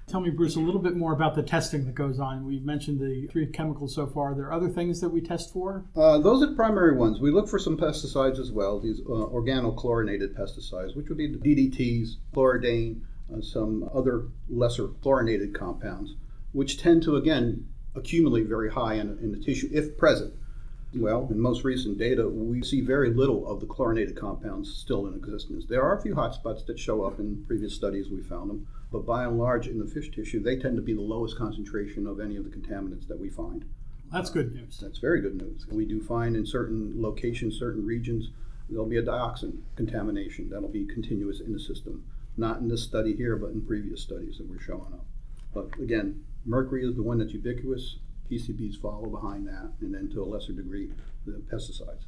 Tell 0.09 0.21
me, 0.21 0.31
Bruce, 0.31 0.57
a 0.57 0.61
little 0.61 0.81
bit 0.81 0.97
more 0.97 1.13
about 1.13 1.35
the 1.35 1.43
testing 1.43 1.85
that 1.85 1.95
goes 1.95 2.19
on. 2.19 2.47
We've 2.47 2.65
mentioned 2.65 2.99
the 2.99 3.29
three 3.31 3.47
chemicals 3.47 3.95
so 3.95 4.07
far. 4.07 4.33
Are 4.33 4.35
there 4.35 4.51
other 4.51 4.71
things 4.71 5.03
that 5.03 5.11
we 5.11 5.21
test 5.21 5.53
for? 5.53 5.85
Uh, 5.95 6.17
those 6.17 6.43
are 6.43 6.47
the 6.47 6.57
primary 6.57 6.97
ones. 6.97 7.21
We 7.21 7.31
look 7.31 7.47
for 7.47 7.59
some 7.59 7.77
pesticides 7.77 8.39
as 8.39 8.51
well, 8.51 8.81
these 8.81 9.01
uh, 9.01 9.13
organochlorinated 9.13 10.35
pesticides, 10.35 10.97
which 10.97 11.11
would 11.11 11.19
be 11.19 11.31
the 11.31 11.37
DDTs, 11.37 12.17
chlordane, 12.35 13.03
uh, 13.31 13.43
some 13.43 13.91
other 13.95 14.29
lesser 14.49 14.89
chlorinated 15.03 15.55
compounds, 15.55 16.15
which 16.53 16.81
tend 16.81 17.03
to, 17.03 17.17
again, 17.17 17.69
accumulate 17.95 18.47
very 18.47 18.71
high 18.71 18.95
in, 18.95 19.19
in 19.19 19.31
the 19.33 19.39
tissue 19.39 19.69
if 19.73 19.99
present. 19.99 20.33
Well, 20.95 21.29
in 21.31 21.39
most 21.39 21.65
recent 21.65 21.99
data, 21.99 22.27
we 22.29 22.63
see 22.63 22.81
very 22.81 23.13
little 23.13 23.47
of 23.47 23.61
the 23.61 23.67
chlorinated 23.67 24.17
compounds 24.17 24.75
still 24.75 25.07
in 25.07 25.15
existence. 25.15 25.67
There 25.67 25.83
are 25.83 25.99
a 25.99 26.01
few 26.01 26.15
hotspots 26.15 26.65
that 26.65 26.79
show 26.79 27.03
up 27.03 27.19
in 27.19 27.45
previous 27.47 27.75
studies, 27.75 28.09
we 28.09 28.23
found 28.23 28.49
them, 28.49 28.67
but 28.91 29.05
by 29.05 29.25
and 29.25 29.39
large, 29.39 29.69
in 29.69 29.79
the 29.79 29.87
fish 29.87 30.11
tissue, 30.11 30.41
they 30.41 30.57
tend 30.57 30.77
to 30.77 30.83
be 30.83 30.95
the 30.95 31.03
lowest 31.03 31.37
concentration 31.37 32.07
of 32.07 32.21
any 32.21 32.37
of 32.37 32.45
the 32.45 32.51
contaminants 32.51 33.07
that 33.07 33.21
we 33.21 33.29
find. 33.29 33.67
That's 34.11 34.31
good 34.31 34.55
news. 34.55 34.79
That's 34.81 34.99
very 34.99 35.21
good 35.21 35.37
news. 35.37 35.67
We 35.71 35.85
do 35.85 36.01
find 36.01 36.35
in 36.35 36.47
certain 36.47 36.95
locations, 36.97 37.59
certain 37.59 37.85
regions, 37.85 38.31
there'll 38.71 38.87
be 38.87 38.97
a 38.97 39.03
dioxin 39.03 39.59
contamination 39.77 40.49
that'll 40.49 40.71
be 40.71 40.87
continuous 40.87 41.41
in 41.41 41.53
the 41.53 41.61
system. 41.61 42.05
Not 42.39 42.61
in 42.61 42.69
this 42.69 42.83
study 42.83 43.15
here, 43.15 43.37
but 43.37 43.51
in 43.51 43.67
previous 43.67 44.01
studies 44.01 44.39
that 44.39 44.49
we're 44.49 44.61
showing 44.61 44.95
up. 44.95 45.05
But 45.53 45.79
again, 45.79 46.25
mercury 46.47 46.87
is 46.87 46.95
the 46.97 47.03
one 47.03 47.19
that's 47.19 47.35
ubiquitous. 47.35 47.97
PCBs 48.31 48.81
follow 48.81 49.07
behind 49.07 49.47
that, 49.47 49.73
and 49.81 49.95
then 49.95 50.09
to 50.11 50.23
a 50.23 50.27
lesser 50.27 50.53
degree, 50.53 50.91
the 51.27 51.33
pesticides. 51.53 52.05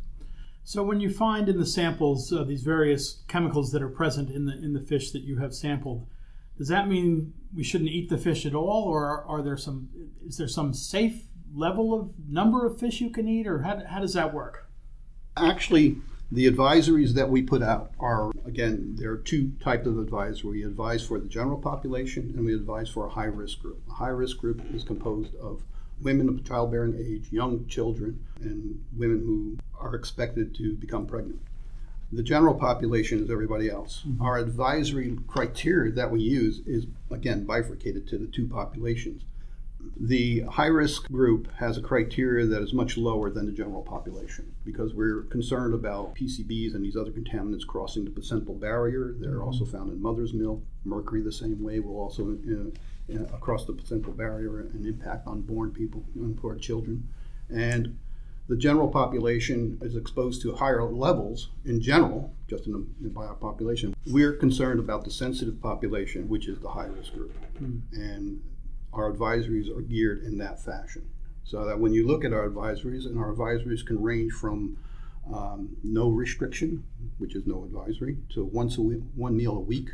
So 0.65 0.83
when 0.83 1.01
you 1.01 1.11
find 1.11 1.49
in 1.49 1.59
the 1.59 1.67
samples 1.67 2.33
uh, 2.33 2.45
these 2.45 2.63
various 2.63 3.23
chemicals 3.29 3.73
that 3.73 3.83
are 3.83 3.89
present 3.89 4.31
in 4.31 4.47
the 4.47 4.53
in 4.53 4.73
the 4.73 4.81
fish 4.81 5.11
that 5.13 5.23
you 5.23 5.39
have 5.39 5.55
sampled, 5.55 6.07
does 6.59 6.69
that 6.69 6.89
mean 6.89 7.33
we 7.55 7.65
shouldn't 7.65 7.91
eat 7.91 8.11
the 8.11 8.19
fish 8.19 8.45
at 8.47 8.55
all, 8.55 8.85
or 8.85 9.05
are, 9.05 9.25
are 9.25 9.43
there 9.43 9.57
some 9.57 9.89
is 10.25 10.37
there 10.37 10.49
some 10.49 10.75
safe 10.75 11.25
level 11.55 11.99
of 11.99 12.11
number 12.29 12.67
of 12.67 12.79
fish 12.79 13.01
you 13.01 13.11
can 13.11 13.27
eat, 13.27 13.47
or 13.47 13.63
how, 13.63 13.83
how 13.85 14.01
does 14.01 14.15
that 14.15 14.33
work? 14.33 14.69
Actually, 15.37 15.97
the 16.31 16.49
advisories 16.49 17.15
that 17.15 17.29
we 17.29 17.43
put 17.43 17.63
out 17.63 17.93
are 17.99 18.31
again 18.45 18.95
there 18.97 19.11
are 19.13 19.19
two 19.19 19.53
types 19.61 19.87
of 19.87 19.99
advice. 19.99 20.45
We 20.45 20.63
advise 20.63 21.05
for 21.05 21.19
the 21.19 21.29
general 21.29 21.59
population, 21.59 22.35
and 22.37 22.45
we 22.45 22.55
advise 22.55 22.91
for 22.91 23.07
a 23.07 23.11
high 23.11 23.25
risk 23.25 23.61
group. 23.61 23.83
A 23.89 23.95
high 23.95 24.09
risk 24.09 24.39
group 24.39 24.63
is 24.73 24.85
composed 24.85 25.35
of 25.37 25.63
women 26.03 26.29
of 26.29 26.45
childbearing 26.45 26.97
age, 26.99 27.31
young 27.31 27.67
children, 27.67 28.25
and 28.41 28.83
women 28.97 29.21
who 29.21 29.59
are 29.79 29.95
expected 29.95 30.55
to 30.57 30.75
become 30.75 31.07
pregnant. 31.07 31.41
The 32.13 32.23
general 32.23 32.55
population 32.55 33.23
is 33.23 33.31
everybody 33.31 33.71
else. 33.71 34.03
Mm-hmm. 34.07 34.23
Our 34.23 34.39
advisory 34.39 35.17
criteria 35.29 35.93
that 35.93 36.11
we 36.11 36.21
use 36.21 36.61
is, 36.67 36.87
again, 37.11 37.45
bifurcated 37.45 38.09
to 38.09 38.19
the 38.19 38.27
two 38.27 38.49
populations. 38.49 39.23
The 40.03 40.41
high 40.41 40.67
risk 40.67 41.09
group 41.09 41.53
has 41.57 41.77
a 41.77 41.83
criteria 41.83 42.47
that 42.47 42.63
is 42.63 42.73
much 42.73 42.97
lower 42.97 43.31
than 43.31 43.47
the 43.47 43.53
general 43.53 43.83
population 43.83 44.55
because 44.65 44.95
we're 44.95 45.23
concerned 45.25 45.75
about 45.75 46.15
PCBs 46.15 46.75
and 46.75 46.85
these 46.85 46.97
other 46.97 47.11
contaminants 47.11 47.67
crossing 47.67 48.05
the 48.05 48.11
placental 48.11 48.55
barrier. 48.55 49.15
They're 49.19 49.33
mm-hmm. 49.33 49.43
also 49.43 49.65
found 49.65 49.93
in 49.93 50.01
mother's 50.01 50.33
milk. 50.33 50.63
Mercury, 50.85 51.21
the 51.21 51.33
same 51.33 51.63
way, 51.63 51.81
will 51.81 51.99
also 51.99 52.39
uh, 52.49 53.15
uh, 53.15 53.25
across 53.37 53.67
the 53.67 53.75
placental 53.75 54.13
barrier 54.13 54.61
and 54.61 54.87
impact 54.87 55.27
on 55.27 55.43
born 55.43 55.71
people, 55.71 56.05
unborn 56.17 56.61
children. 56.61 57.07
And 57.51 57.99
the 58.49 58.57
general 58.57 58.89
population 58.89 59.79
is 59.81 59.95
exposed 59.95 60.43
to 60.43 60.55
higher 60.55 60.83
levels 60.83 61.51
in 61.65 61.81
general, 61.81 62.35
just 62.49 62.67
in 62.67 62.73
the, 62.73 62.87
in 63.01 63.11
by 63.11 63.27
our 63.27 63.35
population. 63.35 63.95
We're 64.07 64.33
concerned 64.33 64.81
about 64.81 65.05
the 65.05 65.11
sensitive 65.11 65.61
population, 65.63 66.29
which 66.29 66.49
is 66.49 66.59
the 66.59 66.69
high 66.69 66.87
risk 66.87 67.13
group. 67.13 67.33
Mm. 67.63 67.83
And 67.93 68.43
our 68.93 69.13
advisories 69.13 69.75
are 69.75 69.83
geared 69.83 70.23
in 70.25 70.39
that 70.39 70.63
fashion. 70.63 71.09
So 71.45 71.65
that 71.67 71.81
when 71.81 71.93
you 71.93 72.07
look 72.07 72.25
at 72.25 72.33
our 72.33 72.49
advisories, 72.49 73.07
and 73.07 73.19
our 73.19 73.33
advisories 73.35 73.85
can 73.85 74.01
range 74.01 74.33
from 74.33 74.77
um, 75.33 75.77
no 75.83 76.09
restriction, 76.11 76.85
which 77.19 77.35
is 77.35 77.47
no 77.47 77.65
advisory, 77.65 78.19
to 78.35 78.45
once 78.45 78.79
a 78.79 78.83
week, 78.83 79.01
one 79.15 79.37
meal 79.37 79.57
a 79.57 79.61
week, 79.61 79.91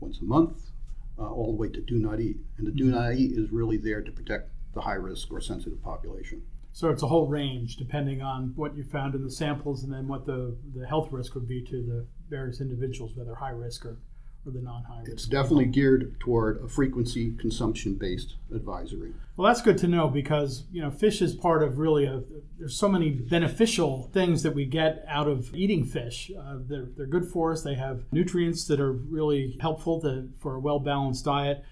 once 0.00 0.20
a 0.20 0.24
month, 0.24 0.70
uh, 1.18 1.30
all 1.30 1.52
the 1.52 1.58
way 1.58 1.68
to 1.68 1.80
do 1.80 1.98
not 1.98 2.20
eat. 2.20 2.36
And 2.58 2.66
the 2.66 2.72
do 2.72 2.84
mm-hmm. 2.84 2.94
not 2.94 3.14
eat 3.14 3.32
is 3.32 3.50
really 3.50 3.76
there 3.76 4.02
to 4.02 4.12
protect 4.12 4.50
the 4.74 4.80
high 4.80 4.94
risk 4.94 5.30
or 5.30 5.40
sensitive 5.40 5.82
population. 5.82 6.42
So 6.72 6.88
it's 6.88 7.02
a 7.02 7.06
whole 7.06 7.26
range 7.26 7.76
depending 7.76 8.22
on 8.22 8.54
what 8.56 8.76
you 8.76 8.82
found 8.82 9.14
in 9.14 9.24
the 9.24 9.30
samples 9.30 9.84
and 9.84 9.92
then 9.92 10.08
what 10.08 10.24
the, 10.24 10.56
the 10.74 10.86
health 10.86 11.12
risk 11.12 11.34
would 11.34 11.46
be 11.46 11.62
to 11.62 11.82
the 11.82 12.06
various 12.30 12.62
individuals, 12.62 13.12
whether 13.14 13.34
high 13.34 13.50
risk 13.50 13.84
or 13.84 13.98
or 14.46 14.52
the 14.52 14.60
non-high 14.60 15.00
risk? 15.00 15.12
It's 15.12 15.26
definitely 15.26 15.66
geared 15.66 16.18
toward 16.20 16.62
a 16.62 16.68
frequency 16.68 17.34
consumption-based 17.36 18.36
advisory. 18.54 19.12
Well, 19.36 19.48
that's 19.48 19.62
good 19.62 19.78
to 19.78 19.88
know 19.88 20.08
because 20.08 20.64
you 20.72 20.82
know 20.82 20.90
fish 20.90 21.22
is 21.22 21.34
part 21.34 21.62
of 21.62 21.78
really 21.78 22.04
a. 22.04 22.22
There's 22.58 22.76
so 22.76 22.88
many 22.88 23.10
beneficial 23.10 24.10
things 24.12 24.42
that 24.42 24.54
we 24.54 24.66
get 24.66 25.04
out 25.08 25.28
of 25.28 25.54
eating 25.54 25.84
fish. 25.84 26.30
Uh, 26.38 26.58
they're 26.60 26.88
they're 26.96 27.06
good 27.06 27.26
for 27.26 27.52
us. 27.52 27.62
They 27.62 27.74
have 27.74 28.04
nutrients 28.12 28.66
that 28.66 28.80
are 28.80 28.92
really 28.92 29.56
helpful 29.60 30.00
to, 30.02 30.28
for 30.38 30.56
a 30.56 30.60
well 30.60 30.78
balanced 30.78 31.24
diet. 31.24 31.64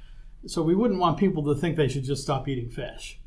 So 0.47 0.62
we 0.62 0.75
wouldn't 0.75 1.00
want 1.00 1.19
people 1.19 1.45
to 1.45 1.55
think 1.55 1.77
they 1.77 1.89
should 1.89 2.05
just 2.05 2.23
stop 2.23 2.49
eating 2.49 2.71
fish. 2.71 3.21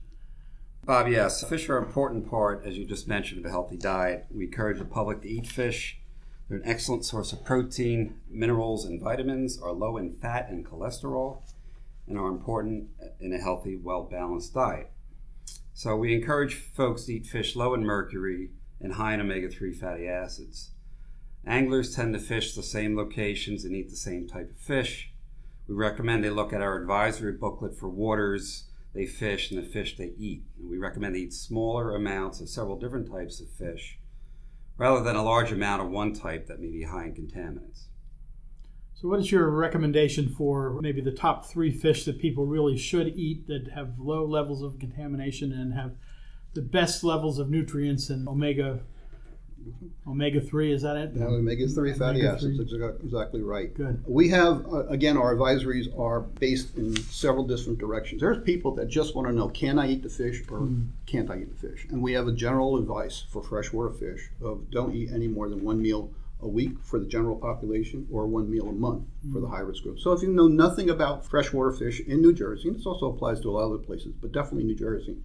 Bob, 0.86 1.08
yes, 1.08 1.44
fish 1.48 1.70
are 1.70 1.78
an 1.78 1.86
important 1.86 2.30
part, 2.30 2.66
as 2.66 2.78
you 2.78 2.86
just 2.86 3.08
mentioned, 3.08 3.40
of 3.40 3.46
a 3.46 3.50
healthy 3.50 3.78
diet. 3.78 4.26
We 4.30 4.46
encourage 4.46 4.80
the 4.80 4.86
public 4.86 5.22
to 5.22 5.30
eat 5.30 5.48
fish 5.48 6.00
they're 6.48 6.58
an 6.58 6.64
excellent 6.66 7.06
source 7.06 7.32
of 7.32 7.46
protein, 7.46 8.20
minerals, 8.30 8.86
and 8.86 9.02
vitamins, 9.02 9.62
are 9.62 9.72
low 9.72 9.98
in 9.98 10.16
fat 10.18 10.50
and 10.50 10.66
cholesterol, 10.66 11.42
and 12.08 12.18
are 12.18 12.28
important 12.28 12.90
in 13.20 13.34
a 13.34 13.42
healthy, 13.42 13.78
well 13.78 14.04
balanced 14.04 14.54
diet. 14.54 14.92
So, 15.74 15.96
we 15.96 16.14
encourage 16.14 16.56
folks 16.56 17.06
to 17.06 17.14
eat 17.14 17.26
fish 17.26 17.56
low 17.56 17.74
in 17.74 17.86
mercury 17.86 18.52
and 18.80 18.94
high 18.94 19.14
in 19.14 19.22
omega 19.22 19.50
3 19.50 19.74
fatty 19.74 20.08
acids. 20.08 20.72
Anglers 21.46 21.96
tend 21.96 22.14
to 22.14 22.20
fish 22.20 22.54
the 22.54 22.64
same 22.64 22.96
locations 22.96 23.66
and 23.66 23.76
eat 23.76 23.90
the 23.90 23.96
same 23.96 24.28
type 24.28 24.52
of 24.52 24.58
fish. 24.58 25.12
We 25.68 25.76
recommend 25.76 26.24
they 26.24 26.30
look 26.30 26.54
at 26.54 26.62
our 26.62 26.80
advisory 26.80 27.34
booklet 27.34 27.78
for 27.78 27.90
waters 27.90 28.66
they 28.94 29.06
fish 29.06 29.50
and 29.50 29.62
the 29.62 29.68
fish 29.68 29.98
they 29.98 30.14
eat. 30.18 30.44
And 30.60 30.70
we 30.70 30.78
recommend 30.78 31.16
they 31.16 31.20
eat 31.20 31.34
smaller 31.34 31.96
amounts 31.96 32.42
of 32.42 32.50
several 32.50 32.80
different 32.80 33.10
types 33.10 33.42
of 33.42 33.50
fish 33.50 33.98
rather 34.77 35.03
than 35.03 35.15
a 35.15 35.24
large 35.24 35.51
amount 35.51 35.82
of 35.82 35.89
one 35.89 36.13
type 36.13 36.48
that 36.48 36.60
may 36.60 36.70
be 36.70 36.84
high 36.84 37.06
in 37.06 37.13
contaminants. 37.13 37.86
So, 38.94 39.10
what 39.10 39.20
is 39.20 39.32
your 39.32 39.50
recommendation 39.50 40.30
for 40.30 40.80
maybe 40.82 41.01
the 41.01 41.12
top 41.12 41.46
three 41.46 41.72
fish 41.72 42.06
that 42.06 42.20
people 42.20 42.46
really 42.46 42.77
should 42.77 43.08
eat 43.08 43.48
that 43.48 43.72
have 43.75 44.00
low 44.00 44.25
levels 44.25 44.62
of 44.62 44.80
contamination 44.80 45.51
and 45.51 45.74
have 45.74 45.96
the 46.53 46.62
best 46.62 47.03
levels 47.03 47.39
of 47.39 47.50
nutrients 47.50 48.10
and 48.10 48.27
omega 48.27 48.82
Omega 50.08 50.41
three 50.41 50.74
is 50.74 50.82
that 50.82 50.98
it? 50.98 51.12
Yeah, 51.15 51.25
omega 51.25 51.67
three 51.67 51.93
fatty 51.93 52.25
acids. 52.25 52.60
Exactly 52.60 53.41
right. 53.41 53.74
Good. 53.74 54.03
We 54.05 54.29
have 54.29 54.65
uh, 54.65 54.86
again 54.88 55.17
our 55.17 55.36
advisories 55.36 55.98
are 55.98 56.22
based 56.22 56.75
in 56.77 56.96
several 57.03 57.46
different 57.46 57.79
directions. 57.79 58.22
There's 58.22 58.43
people 58.43 58.75
that 58.75 58.88
just 58.88 59.15
want 59.15 59.27
to 59.27 59.34
know 59.34 59.50
can 59.50 59.79
I 59.79 59.88
eat 59.89 60.03
the 60.03 60.10
fish 60.10 60.41
or 60.50 60.60
mm. 60.60 60.88
can't 61.05 61.29
I 61.29 61.38
eat 61.38 61.50
the 61.50 61.70
fish, 61.70 61.88
and 61.89 62.01
we 62.01 62.13
have 62.13 62.27
a 62.27 62.34
general 62.34 62.77
advice 62.77 63.24
for 63.29 63.41
freshwater 63.41 63.91
fish 63.91 64.29
of 64.41 64.70
don't 64.72 64.93
eat 64.93 65.10
any 65.13 65.27
more 65.27 65.50
than 65.50 65.63
one 65.63 65.82
meal 65.82 66.12
a 66.41 66.48
week 66.48 66.77
for 66.84 67.00
the 67.00 67.05
general 67.05 67.38
population 67.38 68.05
or 68.12 68.27
one 68.27 68.51
meal 68.51 68.67
a 68.67 68.74
month 68.74 69.05
for 69.32 69.39
the 69.39 69.48
high 69.48 69.62
risk 69.62 69.84
group. 69.84 69.98
So 70.00 70.12
if 70.12 70.22
you 70.22 70.27
know 70.27 70.48
nothing 70.48 70.89
about 70.89 71.25
freshwater 71.25 71.72
fish 71.72 72.01
in 72.01 72.22
New 72.22 72.34
Jersey, 72.34 72.67
and 72.67 72.77
this 72.77 72.86
also 72.86 73.10
applies 73.10 73.39
to 73.41 73.50
a 73.50 73.51
lot 73.51 73.63
of 73.63 73.72
other 73.72 73.84
places, 73.84 74.13
but 74.20 74.34
definitely 74.34 74.65
New 74.65 74.75
Jersey, 74.75 75.17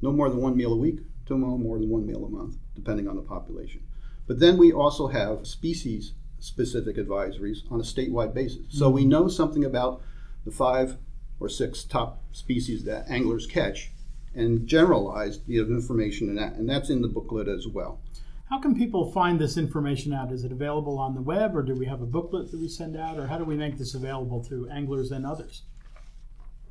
no 0.00 0.12
more 0.12 0.30
than 0.30 0.40
one 0.40 0.56
meal 0.56 0.72
a 0.72 0.76
week 0.76 1.00
to 1.26 1.36
more 1.36 1.78
than 1.78 1.88
one 1.88 2.06
meal 2.06 2.24
a 2.24 2.28
month, 2.28 2.56
depending 2.74 3.08
on 3.08 3.16
the 3.16 3.22
population. 3.22 3.82
But 4.26 4.40
then 4.40 4.56
we 4.56 4.72
also 4.72 5.08
have 5.08 5.46
species 5.46 6.14
specific 6.38 6.96
advisories 6.96 7.70
on 7.70 7.80
a 7.80 7.84
statewide 7.84 8.34
basis. 8.34 8.66
So 8.68 8.90
we 8.90 9.02
mm-hmm. 9.02 9.10
know 9.10 9.28
something 9.28 9.64
about 9.64 10.02
the 10.44 10.50
five 10.50 10.96
or 11.40 11.48
six 11.48 11.84
top 11.84 12.22
species 12.32 12.84
that 12.84 13.08
anglers 13.08 13.46
catch 13.46 13.90
and 14.34 14.66
generalize 14.66 15.40
the 15.44 15.58
information 15.58 16.28
in 16.28 16.34
that. 16.36 16.54
And 16.54 16.68
that's 16.68 16.90
in 16.90 17.02
the 17.02 17.08
booklet 17.08 17.48
as 17.48 17.66
well. 17.66 18.00
How 18.48 18.60
can 18.60 18.76
people 18.76 19.10
find 19.10 19.40
this 19.40 19.56
information 19.56 20.12
out? 20.12 20.30
Is 20.30 20.44
it 20.44 20.52
available 20.52 20.98
on 20.98 21.14
the 21.14 21.20
web 21.20 21.56
or 21.56 21.62
do 21.62 21.74
we 21.74 21.86
have 21.86 22.00
a 22.00 22.06
booklet 22.06 22.50
that 22.50 22.60
we 22.60 22.68
send 22.68 22.96
out 22.96 23.18
or 23.18 23.26
how 23.26 23.38
do 23.38 23.44
we 23.44 23.56
make 23.56 23.76
this 23.76 23.94
available 23.94 24.44
to 24.44 24.68
anglers 24.70 25.10
and 25.10 25.26
others? 25.26 25.62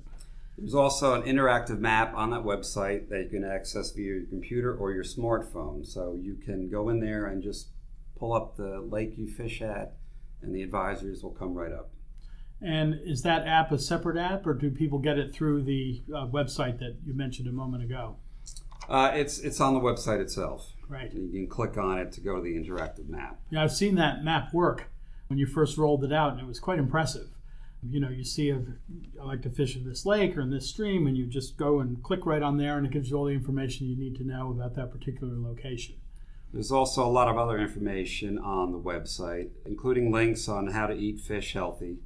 There's 0.57 0.75
also 0.75 1.13
an 1.13 1.23
interactive 1.23 1.79
map 1.79 2.13
on 2.15 2.31
that 2.31 2.43
website 2.43 3.09
that 3.09 3.23
you 3.23 3.29
can 3.29 3.45
access 3.45 3.91
via 3.91 4.05
your 4.05 4.25
computer 4.25 4.75
or 4.75 4.91
your 4.91 5.03
smartphone. 5.03 5.85
So 5.85 6.13
you 6.13 6.35
can 6.35 6.69
go 6.69 6.89
in 6.89 6.99
there 6.99 7.25
and 7.25 7.43
just 7.43 7.69
pull 8.17 8.33
up 8.33 8.57
the 8.57 8.79
lake 8.79 9.17
you 9.17 9.27
fish 9.27 9.61
at 9.61 9.93
and 10.41 10.53
the 10.53 10.65
advisories 10.65 11.23
will 11.23 11.31
come 11.31 11.53
right 11.53 11.71
up. 11.71 11.91
And 12.61 12.99
is 13.05 13.21
that 13.21 13.47
app 13.47 13.71
a 13.71 13.79
separate 13.79 14.17
app, 14.17 14.45
or 14.45 14.53
do 14.53 14.69
people 14.69 14.99
get 14.99 15.17
it 15.17 15.33
through 15.33 15.63
the 15.63 16.01
uh, 16.13 16.27
website 16.27 16.79
that 16.79 16.97
you 17.05 17.13
mentioned 17.13 17.47
a 17.47 17.53
moment 17.53 17.83
ago? 17.83 18.17
Uh, 18.89 19.11
it's 19.13 19.39
it's 19.39 19.61
on 19.61 19.73
the 19.73 19.79
website 19.79 20.19
itself. 20.19 20.73
Right. 20.89 21.13
You 21.13 21.29
can 21.29 21.47
click 21.47 21.77
on 21.77 21.99
it 21.99 22.11
to 22.13 22.21
go 22.21 22.35
to 22.35 22.41
the 22.41 22.55
interactive 22.55 23.07
map. 23.07 23.39
Yeah, 23.51 23.63
I've 23.63 23.71
seen 23.71 23.95
that 23.95 24.23
map 24.23 24.53
work 24.53 24.89
when 25.27 25.37
you 25.37 25.45
first 25.45 25.77
rolled 25.77 26.03
it 26.03 26.11
out, 26.11 26.33
and 26.33 26.41
it 26.41 26.47
was 26.47 26.59
quite 26.59 26.79
impressive. 26.79 27.27
You 27.87 28.01
know, 28.01 28.09
you 28.09 28.25
see, 28.25 28.49
a, 28.49 28.61
I 29.21 29.25
like 29.25 29.43
to 29.43 29.49
fish 29.49 29.77
in 29.77 29.87
this 29.87 30.05
lake 30.05 30.35
or 30.35 30.41
in 30.41 30.49
this 30.49 30.67
stream, 30.67 31.07
and 31.07 31.15
you 31.15 31.27
just 31.27 31.55
go 31.55 31.79
and 31.79 32.03
click 32.03 32.25
right 32.25 32.41
on 32.41 32.57
there, 32.57 32.77
and 32.77 32.85
it 32.85 32.91
gives 32.91 33.09
you 33.09 33.17
all 33.17 33.25
the 33.25 33.31
information 33.31 33.87
you 33.87 33.95
need 33.95 34.15
to 34.17 34.27
know 34.27 34.49
about 34.49 34.75
that 34.75 34.91
particular 34.91 35.37
location. 35.37 35.95
There's 36.51 36.71
also 36.71 37.05
a 37.05 37.09
lot 37.09 37.27
of 37.27 37.37
other 37.37 37.59
information 37.59 38.39
on 38.39 38.71
the 38.71 38.79
website, 38.79 39.49
including 39.65 40.11
links 40.11 40.47
on 40.47 40.67
how 40.67 40.87
to 40.87 40.95
eat 40.95 41.19
fish 41.19 41.53
healthy, 41.53 41.99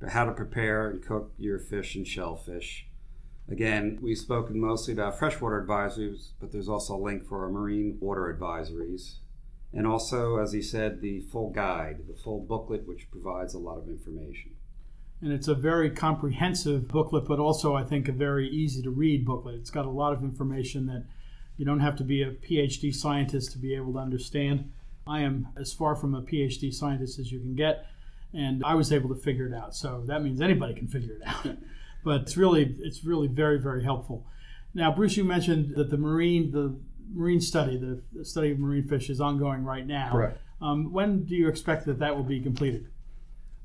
but 0.00 0.10
how 0.10 0.24
to 0.24 0.32
prepare 0.32 0.88
and 0.88 1.04
cook 1.04 1.32
your 1.38 1.58
fish 1.58 1.94
and 1.94 2.06
shellfish. 2.06 2.88
Again, 3.50 3.98
we've 4.00 4.16
spoken 4.16 4.58
mostly 4.58 4.94
about 4.94 5.18
freshwater 5.18 5.62
advisories, 5.62 6.30
but 6.40 6.52
there's 6.52 6.68
also 6.68 6.96
a 6.96 7.02
link 7.02 7.26
for 7.26 7.44
our 7.44 7.50
marine 7.50 7.98
water 8.00 8.34
advisories. 8.34 9.16
And 9.74 9.86
also, 9.86 10.36
as 10.36 10.52
he 10.52 10.62
said, 10.62 11.00
the 11.00 11.20
full 11.20 11.50
guide, 11.50 12.04
the 12.08 12.14
full 12.14 12.40
booklet, 12.40 12.86
which 12.86 13.10
provides 13.10 13.52
a 13.52 13.58
lot 13.58 13.78
of 13.78 13.88
information. 13.88 14.52
And 15.20 15.32
it's 15.32 15.48
a 15.48 15.54
very 15.54 15.90
comprehensive 15.90 16.88
booklet, 16.88 17.26
but 17.26 17.38
also, 17.38 17.74
I 17.74 17.84
think, 17.84 18.08
a 18.08 18.12
very 18.12 18.48
easy 18.48 18.82
to 18.82 18.90
read 18.90 19.24
booklet. 19.24 19.56
It's 19.56 19.70
got 19.70 19.86
a 19.86 19.90
lot 19.90 20.12
of 20.12 20.22
information 20.22 20.86
that 20.86 21.06
you 21.56 21.64
don't 21.64 21.80
have 21.80 21.96
to 21.96 22.04
be 22.04 22.22
a 22.22 22.30
PhD 22.30 22.94
scientist 22.94 23.52
to 23.52 23.58
be 23.58 23.74
able 23.74 23.92
to 23.94 23.98
understand. 23.98 24.70
I 25.06 25.20
am 25.20 25.48
as 25.56 25.72
far 25.72 25.96
from 25.96 26.14
a 26.14 26.22
PhD 26.22 26.72
scientist 26.72 27.18
as 27.18 27.32
you 27.32 27.40
can 27.40 27.54
get, 27.54 27.86
and 28.32 28.62
I 28.64 28.74
was 28.74 28.92
able 28.92 29.08
to 29.10 29.20
figure 29.20 29.46
it 29.46 29.54
out. 29.54 29.74
So 29.74 30.04
that 30.06 30.22
means 30.22 30.40
anybody 30.40 30.74
can 30.74 30.88
figure 30.88 31.14
it 31.14 31.22
out. 31.26 31.56
but 32.04 32.22
it's 32.22 32.36
really 32.36 32.76
it's 32.80 33.04
really 33.04 33.28
very 33.28 33.58
very 33.58 33.84
helpful. 33.84 34.26
Now, 34.74 34.92
Bruce, 34.92 35.16
you 35.16 35.24
mentioned 35.24 35.74
that 35.76 35.90
the 35.90 35.98
marine 35.98 36.50
the 36.52 36.76
marine 37.14 37.40
study, 37.40 37.76
the, 37.76 38.24
study 38.24 38.52
of 38.52 38.58
marine 38.58 38.88
fish, 38.88 39.10
is 39.10 39.20
ongoing 39.20 39.64
right 39.64 39.86
now. 39.86 40.10
Correct. 40.12 40.38
Um, 40.60 40.92
when 40.92 41.24
do 41.24 41.34
you 41.34 41.48
expect 41.48 41.86
that 41.86 41.98
that 41.98 42.16
will 42.16 42.22
be 42.24 42.40
completed? 42.40 42.86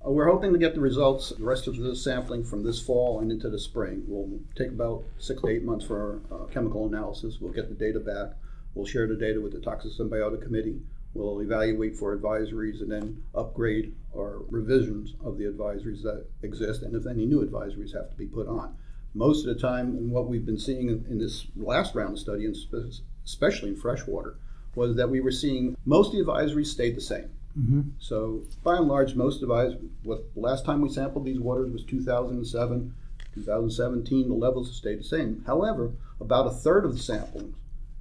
Uh, 0.08 0.12
we're 0.12 0.30
hoping 0.30 0.54
to 0.54 0.60
get 0.60 0.74
the 0.74 0.80
results, 0.80 1.34
the 1.38 1.44
rest 1.44 1.68
of 1.68 1.76
the 1.76 1.96
sampling 1.96 2.44
from 2.44 2.64
this 2.64 2.80
fall 2.80 3.20
and 3.20 3.32
into 3.32 3.50
the 3.50 3.60
spring. 3.60 4.04
We'll 4.08 4.40
take 4.56 4.70
about 4.70 5.04
six 5.18 5.42
to 5.42 5.50
eight 5.50 5.64
months 5.64 5.86
for 5.86 6.22
our 6.32 6.44
uh, 6.44 6.46
chemical 6.46 6.86
analysis. 6.86 7.40
We'll 7.42 7.52
get 7.52 7.68
the 7.68 7.76
data 7.76 8.00
back. 8.00 8.38
We'll 8.74 8.86
share 8.86 9.08
the 9.08 9.16
data 9.16 9.42
with 9.42 9.54
the 9.54 9.60
Toxic 9.60 9.92
Toxics 9.92 10.00
and 10.00 10.12
Biota 10.12 10.42
Committee. 10.42 10.80
We'll 11.14 11.42
evaluate 11.42 11.98
for 11.98 12.18
advisories 12.18 12.82
and 12.82 12.92
then 12.92 13.24
upgrade 13.36 13.96
or 14.14 14.44
revisions 14.50 15.16
of 15.24 15.38
the 15.38 15.46
advisories 15.46 16.04
that 16.04 16.26
exist, 16.42 16.84
and 16.84 16.96
if 16.96 17.08
any 17.08 17.26
new 17.26 17.44
advisories 17.46 17.94
have 17.94 18.10
to 18.10 18.16
be 18.16 18.28
put 18.28 18.48
on. 18.48 18.76
Most 19.14 19.46
of 19.46 19.54
the 19.54 19.60
time, 19.60 19.98
and 19.98 20.12
what 20.12 20.28
we've 20.28 20.46
been 20.46 20.60
seeing 20.60 20.90
in, 20.90 21.18
this 21.18 21.48
last 21.56 21.96
round 21.96 22.14
of 22.14 22.20
study, 22.20 22.46
and 22.46 22.56
spe- 22.56 23.02
especially 23.26 23.70
in 23.70 23.76
freshwater, 23.76 24.38
was 24.76 24.96
that 24.96 25.10
we 25.10 25.20
were 25.20 25.32
seeing 25.32 25.76
most 25.86 26.14
of 26.14 26.26
the 26.26 26.32
advisories 26.32 26.68
stayed 26.68 26.96
the 26.96 27.02
same. 27.02 27.30
Mm-hmm. 27.58 27.82
So 28.00 28.44
by 28.64 28.78
and 28.78 28.88
large, 28.88 29.16
most 29.16 29.42
advisories, 29.42 29.90
what 30.04 30.34
the 30.34 30.42
last 30.42 30.66
time 30.66 30.82
we 30.82 30.90
sampled 30.90 31.26
these 31.26 31.40
waters 31.40 31.72
was 31.72 31.84
2007, 31.84 32.94
2017. 33.34 34.28
The 34.28 34.34
levels 34.34 34.76
stayed 34.76 35.00
the 35.00 35.04
same. 35.04 35.44
However, 35.48 35.92
about 36.20 36.48
a 36.48 36.52
third 36.52 36.86
of 36.86 36.94
the 36.94 37.02
samples 37.02 37.54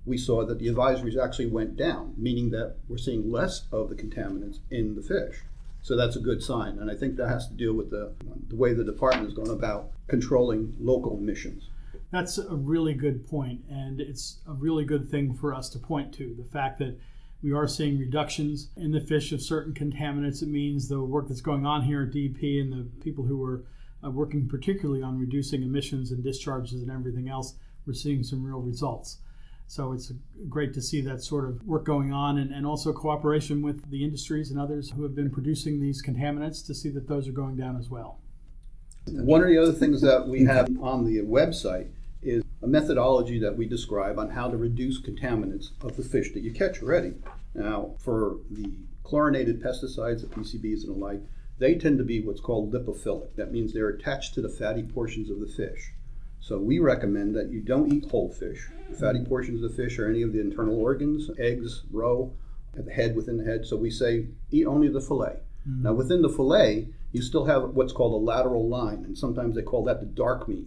we 0.06 0.16
saw 0.16 0.46
that 0.46 0.60
the 0.60 0.68
advisories 0.68 1.22
actually 1.22 1.46
went 1.46 1.76
down, 1.76 2.14
meaning 2.16 2.50
that 2.50 2.76
we're 2.88 2.96
seeing 2.96 3.30
less 3.30 3.66
of 3.72 3.88
the 3.88 3.94
contaminants 3.94 4.60
in 4.70 4.94
the 4.94 5.02
fish. 5.02 5.42
So 5.82 5.96
that's 5.96 6.16
a 6.16 6.20
good 6.20 6.42
sign, 6.42 6.78
and 6.78 6.90
I 6.90 6.94
think 6.94 7.16
that 7.16 7.28
has 7.28 7.48
to 7.48 7.54
do 7.54 7.74
with 7.74 7.90
the, 7.90 8.12
the 8.48 8.56
way 8.56 8.72
the 8.72 8.84
department 8.84 9.26
has 9.26 9.34
gone 9.34 9.54
about 9.54 9.90
controlling 10.08 10.74
local 10.80 11.18
emissions. 11.18 11.68
That's 12.12 12.38
a 12.38 12.54
really 12.54 12.94
good 12.94 13.28
point, 13.28 13.60
and 13.68 14.00
it's 14.00 14.38
a 14.48 14.52
really 14.52 14.84
good 14.84 15.10
thing 15.10 15.34
for 15.34 15.52
us 15.52 15.68
to 15.70 15.78
point 15.78 16.12
to 16.14 16.34
the 16.36 16.44
fact 16.44 16.78
that 16.78 16.98
we 17.42 17.52
are 17.52 17.68
seeing 17.68 17.98
reductions 17.98 18.68
in 18.76 18.92
the 18.92 19.00
fish 19.00 19.32
of 19.32 19.42
certain 19.42 19.74
contaminants. 19.74 20.42
It 20.42 20.48
means 20.48 20.88
the 20.88 21.02
work 21.02 21.28
that's 21.28 21.40
going 21.40 21.66
on 21.66 21.82
here 21.82 22.02
at 22.02 22.12
DEP 22.12 22.42
and 22.42 22.72
the 22.72 22.88
people 23.02 23.24
who 23.24 23.42
are 23.44 23.64
uh, 24.04 24.10
working 24.10 24.48
particularly 24.48 25.02
on 25.02 25.18
reducing 25.18 25.62
emissions 25.62 26.10
and 26.10 26.22
discharges 26.22 26.82
and 26.82 26.90
everything 26.90 27.28
else, 27.28 27.54
we're 27.86 27.92
seeing 27.92 28.22
some 28.22 28.44
real 28.44 28.60
results. 28.60 29.18
So 29.68 29.92
it's 29.92 30.12
great 30.48 30.74
to 30.74 30.82
see 30.82 31.00
that 31.02 31.22
sort 31.22 31.48
of 31.48 31.64
work 31.66 31.84
going 31.84 32.12
on 32.12 32.38
and, 32.38 32.52
and 32.52 32.64
also 32.64 32.92
cooperation 32.92 33.62
with 33.62 33.90
the 33.90 34.04
industries 34.04 34.50
and 34.50 34.60
others 34.60 34.90
who 34.90 35.02
have 35.02 35.14
been 35.14 35.30
producing 35.30 35.80
these 35.80 36.02
contaminants 36.02 36.64
to 36.66 36.74
see 36.74 36.88
that 36.90 37.08
those 37.08 37.26
are 37.26 37.32
going 37.32 37.56
down 37.56 37.76
as 37.76 37.90
well. 37.90 38.20
One 39.06 39.42
of 39.42 39.48
the 39.48 39.58
other 39.58 39.72
things 39.72 40.00
that 40.02 40.26
we 40.26 40.44
have 40.44 40.68
on 40.80 41.04
the 41.04 41.18
website 41.22 41.88
a 42.66 42.68
methodology 42.68 43.38
that 43.38 43.56
we 43.56 43.64
describe 43.64 44.18
on 44.18 44.28
how 44.28 44.50
to 44.50 44.56
reduce 44.56 45.00
contaminants 45.00 45.66
of 45.82 45.96
the 45.96 46.02
fish 46.02 46.32
that 46.32 46.42
you 46.42 46.52
catch 46.52 46.82
already. 46.82 47.14
Now, 47.54 47.94
for 48.00 48.38
the 48.50 48.72
chlorinated 49.04 49.62
pesticides, 49.62 50.22
the 50.22 50.26
PCBs 50.26 50.84
and 50.84 50.96
the 50.96 50.98
like, 50.98 51.20
they 51.58 51.76
tend 51.76 51.98
to 51.98 52.04
be 52.04 52.20
what's 52.20 52.40
called 52.40 52.72
lipophilic. 52.72 53.36
That 53.36 53.52
means 53.52 53.72
they're 53.72 53.88
attached 53.88 54.34
to 54.34 54.42
the 54.42 54.48
fatty 54.48 54.82
portions 54.82 55.30
of 55.30 55.38
the 55.38 55.46
fish. 55.46 55.92
So 56.40 56.58
we 56.58 56.80
recommend 56.80 57.36
that 57.36 57.50
you 57.50 57.60
don't 57.60 57.92
eat 57.92 58.10
whole 58.10 58.32
fish. 58.32 58.68
The 58.90 58.96
fatty 58.96 59.24
portions 59.24 59.62
of 59.62 59.70
the 59.70 59.76
fish 59.76 59.96
are 60.00 60.10
any 60.10 60.22
of 60.22 60.32
the 60.32 60.40
internal 60.40 60.76
organs, 60.76 61.30
eggs, 61.38 61.84
roe, 61.92 62.32
the 62.74 62.90
head 62.90 63.14
within 63.14 63.36
the 63.36 63.44
head. 63.44 63.64
So 63.64 63.76
we 63.76 63.90
say 63.90 64.26
eat 64.50 64.66
only 64.66 64.88
the 64.88 65.00
fillet. 65.00 65.38
Mm-hmm. 65.68 65.84
Now 65.84 65.92
within 65.92 66.20
the 66.20 66.28
fillet, 66.28 66.88
you 67.12 67.22
still 67.22 67.44
have 67.44 67.70
what's 67.70 67.92
called 67.92 68.20
a 68.20 68.24
lateral 68.24 68.68
line, 68.68 69.04
and 69.04 69.16
sometimes 69.16 69.54
they 69.54 69.62
call 69.62 69.84
that 69.84 70.00
the 70.00 70.06
dark 70.06 70.48
meat. 70.48 70.66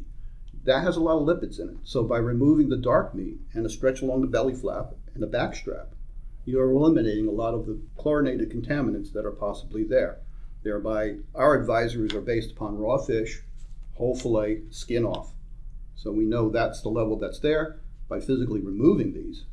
That 0.69 0.83
has 0.83 0.97
a 0.97 1.01
lot 1.01 1.17
of 1.17 1.25
lipids 1.25 1.59
in 1.59 1.69
it. 1.69 1.77
So 1.83 2.03
by 2.03 2.19
removing 2.19 2.69
the 2.69 2.77
dark 2.77 3.15
meat 3.15 3.39
and 3.55 3.65
a 3.65 3.69
stretch 3.71 4.03
along 4.03 4.21
the 4.21 4.27
belly 4.27 4.53
flap 4.53 4.93
and 5.15 5.23
the 5.23 5.25
back 5.25 5.55
strap, 5.55 5.95
you 6.45 6.59
are 6.59 6.69
eliminating 6.69 7.27
a 7.27 7.31
lot 7.31 7.55
of 7.55 7.65
the 7.65 7.81
chlorinated 7.97 8.51
contaminants 8.51 9.11
that 9.13 9.25
are 9.25 9.31
possibly 9.31 9.83
there. 9.83 10.19
Thereby, 10.61 11.15
our 11.33 11.57
advisories 11.57 12.13
are 12.13 12.21
based 12.21 12.51
upon 12.51 12.77
raw 12.77 12.99
fish, 12.99 13.41
whole 13.95 14.15
fillet, 14.15 14.61
skin 14.69 15.05
off. 15.05 15.33
So 15.95 16.11
we 16.11 16.25
know 16.25 16.51
that's 16.51 16.81
the 16.81 16.89
level 16.89 17.17
that's 17.17 17.39
there. 17.39 17.79
By 18.07 18.19
physically 18.19 18.61
removing 18.61 19.13
these, 19.13 19.45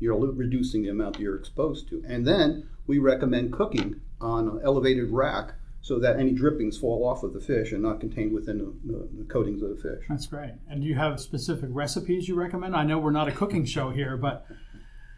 you're 0.00 0.18
reducing 0.18 0.82
the 0.82 0.88
amount 0.88 1.16
that 1.16 1.22
you're 1.22 1.36
exposed 1.36 1.90
to. 1.90 2.02
And 2.08 2.26
then 2.26 2.70
we 2.86 2.98
recommend 2.98 3.52
cooking 3.52 4.00
on 4.18 4.48
an 4.48 4.60
elevated 4.64 5.10
rack 5.10 5.56
so 5.84 5.98
that 5.98 6.18
any 6.18 6.32
drippings 6.32 6.78
fall 6.78 7.06
off 7.06 7.22
of 7.22 7.34
the 7.34 7.40
fish 7.40 7.72
and 7.72 7.82
not 7.82 8.00
contained 8.00 8.32
within 8.32 8.56
the, 8.56 8.72
the, 8.90 9.08
the, 9.18 9.24
coatings 9.24 9.62
of 9.62 9.68
the 9.68 9.76
fish. 9.76 10.02
That's 10.08 10.26
great. 10.26 10.54
And 10.66 10.80
do 10.80 10.88
you 10.88 10.94
have 10.94 11.20
specific 11.20 11.68
recipes 11.70 12.26
you 12.26 12.34
recommend? 12.36 12.74
I 12.74 12.84
know 12.84 12.98
we're 12.98 13.10
not 13.10 13.28
a 13.28 13.32
cooking 13.32 13.66
show 13.66 13.90
here, 13.90 14.16
but 14.16 14.46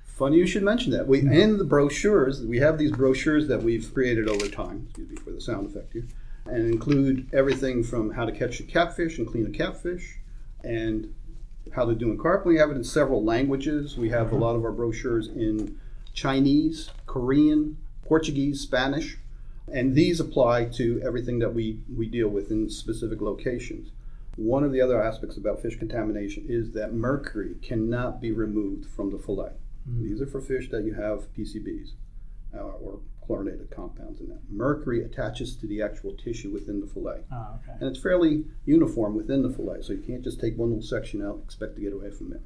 funny 0.04 0.38
you 0.38 0.46
should 0.46 0.64
mention 0.64 0.90
that. 0.90 1.06
We 1.06 1.20
in 1.20 1.58
the 1.58 1.64
brochures 1.64 2.42
we 2.42 2.58
have 2.58 2.78
these 2.78 2.90
brochures 2.90 3.46
that 3.46 3.62
we've 3.62 3.94
created 3.94 4.28
over 4.28 4.48
time. 4.48 4.86
Excuse 4.88 5.10
me 5.10 5.16
for 5.18 5.30
the 5.30 5.40
sound 5.40 5.70
effect 5.70 5.92
here, 5.92 6.08
and 6.46 6.68
include 6.68 7.28
everything 7.32 7.84
from 7.84 8.10
how 8.10 8.24
to 8.24 8.32
catch 8.32 8.58
a 8.58 8.64
catfish 8.64 9.18
and 9.18 9.26
clean 9.28 9.46
a 9.46 9.56
catfish, 9.56 10.18
and 10.64 11.14
how 11.76 11.84
to 11.84 11.94
do 11.94 12.10
in 12.10 12.18
carp. 12.18 12.44
We 12.44 12.58
have 12.58 12.70
it 12.70 12.76
in 12.76 12.82
several 12.82 13.22
languages. 13.22 13.96
We 13.96 14.08
have 14.08 14.26
a 14.26 14.30
mm-hmm. 14.30 14.42
lot 14.42 14.56
of 14.56 14.64
our 14.64 14.72
brochures 14.72 15.28
in 15.28 15.78
Chinese, 16.12 16.90
Korean, 17.06 17.76
Portuguese, 18.04 18.62
Spanish, 18.62 19.16
and 19.72 19.94
these 19.94 20.20
apply 20.20 20.66
to 20.66 21.00
everything 21.04 21.38
that 21.40 21.54
we, 21.54 21.80
we 21.94 22.06
deal 22.06 22.28
with 22.28 22.50
in 22.50 22.70
specific 22.70 23.20
locations. 23.20 23.90
One 24.36 24.64
of 24.64 24.72
the 24.72 24.80
other 24.80 25.02
aspects 25.02 25.36
about 25.36 25.62
fish 25.62 25.78
contamination 25.78 26.46
is 26.48 26.72
that 26.72 26.92
mercury 26.92 27.56
cannot 27.62 28.20
be 28.20 28.32
removed 28.32 28.86
from 28.86 29.10
the 29.10 29.18
fillet. 29.18 29.52
Mm. 29.90 30.02
These 30.02 30.20
are 30.20 30.26
for 30.26 30.40
fish 30.40 30.70
that 30.70 30.84
you 30.84 30.94
have 30.94 31.32
PCBs 31.34 31.92
uh, 32.54 32.58
or 32.58 33.00
chlorinated 33.26 33.70
compounds 33.70 34.20
in 34.20 34.28
them. 34.28 34.38
Mercury 34.48 35.02
attaches 35.04 35.56
to 35.56 35.66
the 35.66 35.82
actual 35.82 36.12
tissue 36.12 36.50
within 36.50 36.80
the 36.80 36.86
fillet. 36.86 37.22
Oh, 37.32 37.58
okay. 37.62 37.78
And 37.80 37.88
it's 37.90 38.00
fairly 38.00 38.44
uniform 38.64 39.16
within 39.16 39.42
the 39.42 39.50
fillet, 39.50 39.82
so 39.82 39.92
you 39.92 40.02
can't 40.02 40.22
just 40.22 40.40
take 40.40 40.56
one 40.56 40.70
little 40.70 40.84
section 40.84 41.22
out 41.22 41.36
and 41.36 41.44
expect 41.44 41.74
to 41.76 41.80
get 41.80 41.92
away 41.92 42.10
from 42.10 42.32
it. 42.32 42.42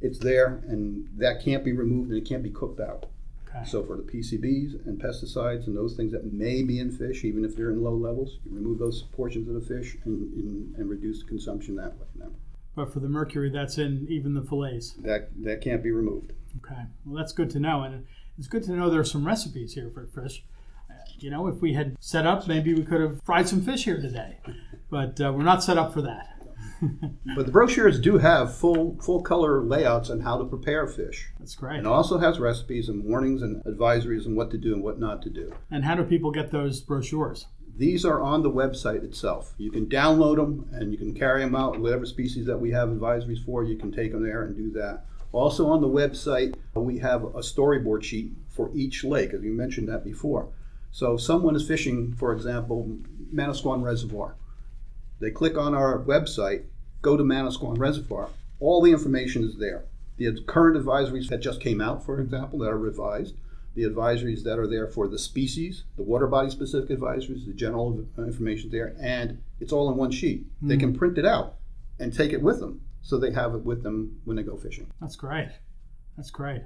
It's 0.00 0.18
there, 0.18 0.62
and 0.66 1.08
that 1.18 1.44
can't 1.44 1.64
be 1.64 1.72
removed 1.72 2.10
and 2.10 2.18
it 2.18 2.28
can't 2.28 2.42
be 2.42 2.50
cooked 2.50 2.80
out. 2.80 3.06
Okay. 3.54 3.64
So 3.68 3.84
for 3.84 3.96
the 3.96 4.02
PCBs 4.02 4.86
and 4.86 5.00
pesticides 5.00 5.66
and 5.66 5.76
those 5.76 5.94
things 5.94 6.12
that 6.12 6.32
may 6.32 6.62
be 6.62 6.78
in 6.78 6.90
fish, 6.90 7.24
even 7.24 7.44
if 7.44 7.54
they're 7.56 7.70
in 7.70 7.82
low 7.82 7.94
levels, 7.94 8.38
you 8.44 8.54
remove 8.54 8.78
those 8.78 9.02
portions 9.12 9.48
of 9.48 9.54
the 9.54 9.60
fish 9.60 9.96
and, 10.04 10.32
and, 10.34 10.76
and 10.76 10.88
reduce 10.88 11.20
the 11.20 11.26
consumption 11.26 11.76
that 11.76 11.92
way. 11.98 12.06
Now, 12.18 12.30
But 12.74 12.92
for 12.92 13.00
the 13.00 13.08
mercury 13.08 13.50
that's 13.50 13.76
in 13.78 14.06
even 14.08 14.34
the 14.34 14.42
fillets. 14.42 14.92
that 15.00 15.28
that 15.42 15.60
can't 15.60 15.82
be 15.82 15.90
removed. 15.90 16.32
Okay. 16.64 16.82
Well, 17.04 17.16
that's 17.16 17.32
good 17.32 17.50
to 17.50 17.60
know. 17.60 17.82
And 17.82 18.06
it's 18.38 18.48
good 18.48 18.62
to 18.64 18.72
know 18.72 18.88
there 18.88 19.00
are 19.00 19.04
some 19.04 19.26
recipes 19.26 19.74
here 19.74 19.90
for 19.92 20.06
fish. 20.06 20.44
Uh, 20.90 20.94
You 21.18 21.30
know, 21.30 21.46
if 21.48 21.60
we 21.60 21.74
had 21.74 21.96
set 22.00 22.26
up, 22.26 22.46
maybe 22.48 22.72
we 22.74 22.82
could 22.84 23.00
have 23.00 23.22
fried 23.22 23.48
some 23.48 23.60
fish 23.62 23.84
here 23.84 24.00
today. 24.00 24.38
But 24.90 25.20
uh, 25.20 25.32
we're 25.34 25.42
not 25.44 25.62
set 25.62 25.76
up 25.78 25.92
for 25.92 26.02
that. 26.02 26.31
but 27.36 27.46
the 27.46 27.52
brochures 27.52 28.00
do 28.00 28.18
have 28.18 28.54
full 28.56 28.98
full 29.00 29.22
color 29.22 29.62
layouts 29.62 30.10
on 30.10 30.20
how 30.20 30.36
to 30.38 30.44
prepare 30.44 30.86
fish. 30.86 31.30
That's 31.38 31.54
great. 31.54 31.78
And 31.78 31.86
also 31.86 32.18
has 32.18 32.40
recipes 32.40 32.88
and 32.88 33.04
warnings 33.04 33.42
and 33.42 33.62
advisories 33.64 34.26
on 34.26 34.34
what 34.34 34.50
to 34.50 34.58
do 34.58 34.74
and 34.74 34.82
what 34.82 34.98
not 34.98 35.22
to 35.22 35.30
do. 35.30 35.52
And 35.70 35.84
how 35.84 35.94
do 35.94 36.04
people 36.04 36.30
get 36.30 36.50
those 36.50 36.80
brochures? 36.80 37.46
These 37.76 38.04
are 38.04 38.20
on 38.20 38.42
the 38.42 38.50
website 38.50 39.02
itself. 39.02 39.54
You 39.56 39.70
can 39.70 39.86
download 39.86 40.36
them 40.36 40.68
and 40.72 40.92
you 40.92 40.98
can 40.98 41.14
carry 41.14 41.42
them 41.42 41.56
out. 41.56 41.80
Whatever 41.80 42.04
species 42.04 42.46
that 42.46 42.58
we 42.58 42.70
have 42.72 42.90
advisories 42.90 43.44
for, 43.44 43.64
you 43.64 43.76
can 43.76 43.90
take 43.90 44.12
them 44.12 44.22
there 44.22 44.42
and 44.42 44.56
do 44.56 44.70
that. 44.72 45.04
Also 45.32 45.66
on 45.68 45.80
the 45.80 45.88
website, 45.88 46.54
we 46.74 46.98
have 46.98 47.24
a 47.24 47.40
storyboard 47.40 48.02
sheet 48.02 48.32
for 48.48 48.70
each 48.74 49.02
lake, 49.02 49.32
as 49.32 49.42
you 49.42 49.52
mentioned 49.52 49.88
that 49.88 50.04
before. 50.04 50.50
So 50.90 51.14
if 51.14 51.22
someone 51.22 51.56
is 51.56 51.66
fishing, 51.66 52.12
for 52.12 52.34
example, 52.34 52.98
Manasquan 53.34 53.82
Reservoir, 53.82 54.36
they 55.20 55.30
click 55.30 55.56
on 55.56 55.74
our 55.74 55.98
website, 56.00 56.64
go 57.02 57.16
to 57.16 57.22
Manasquan 57.22 57.78
Reservoir, 57.78 58.30
all 58.60 58.80
the 58.80 58.92
information 58.92 59.44
is 59.44 59.58
there. 59.58 59.84
The 60.16 60.40
current 60.46 60.82
advisories 60.82 61.28
that 61.28 61.38
just 61.38 61.60
came 61.60 61.80
out, 61.80 62.04
for 62.04 62.20
example, 62.20 62.60
that 62.60 62.70
are 62.70 62.78
revised, 62.78 63.34
the 63.74 63.82
advisories 63.82 64.44
that 64.44 64.58
are 64.58 64.66
there 64.66 64.86
for 64.86 65.08
the 65.08 65.18
species, 65.18 65.84
the 65.96 66.02
water 66.02 66.26
body 66.26 66.50
specific 66.50 66.96
advisories, 66.96 67.46
the 67.46 67.52
general 67.52 68.06
information 68.18 68.70
there, 68.70 68.94
and 69.00 69.42
it's 69.60 69.72
all 69.72 69.90
in 69.90 69.96
one 69.96 70.10
sheet. 70.10 70.46
Mm. 70.62 70.68
They 70.68 70.76
can 70.76 70.96
print 70.96 71.18
it 71.18 71.26
out 71.26 71.56
and 71.98 72.12
take 72.12 72.32
it 72.32 72.42
with 72.42 72.60
them 72.60 72.82
so 73.00 73.18
they 73.18 73.32
have 73.32 73.54
it 73.54 73.64
with 73.64 73.82
them 73.82 74.20
when 74.24 74.36
they 74.36 74.42
go 74.42 74.56
fishing. 74.56 74.86
That's 75.00 75.16
great. 75.16 75.48
That's 76.16 76.30
great. 76.30 76.62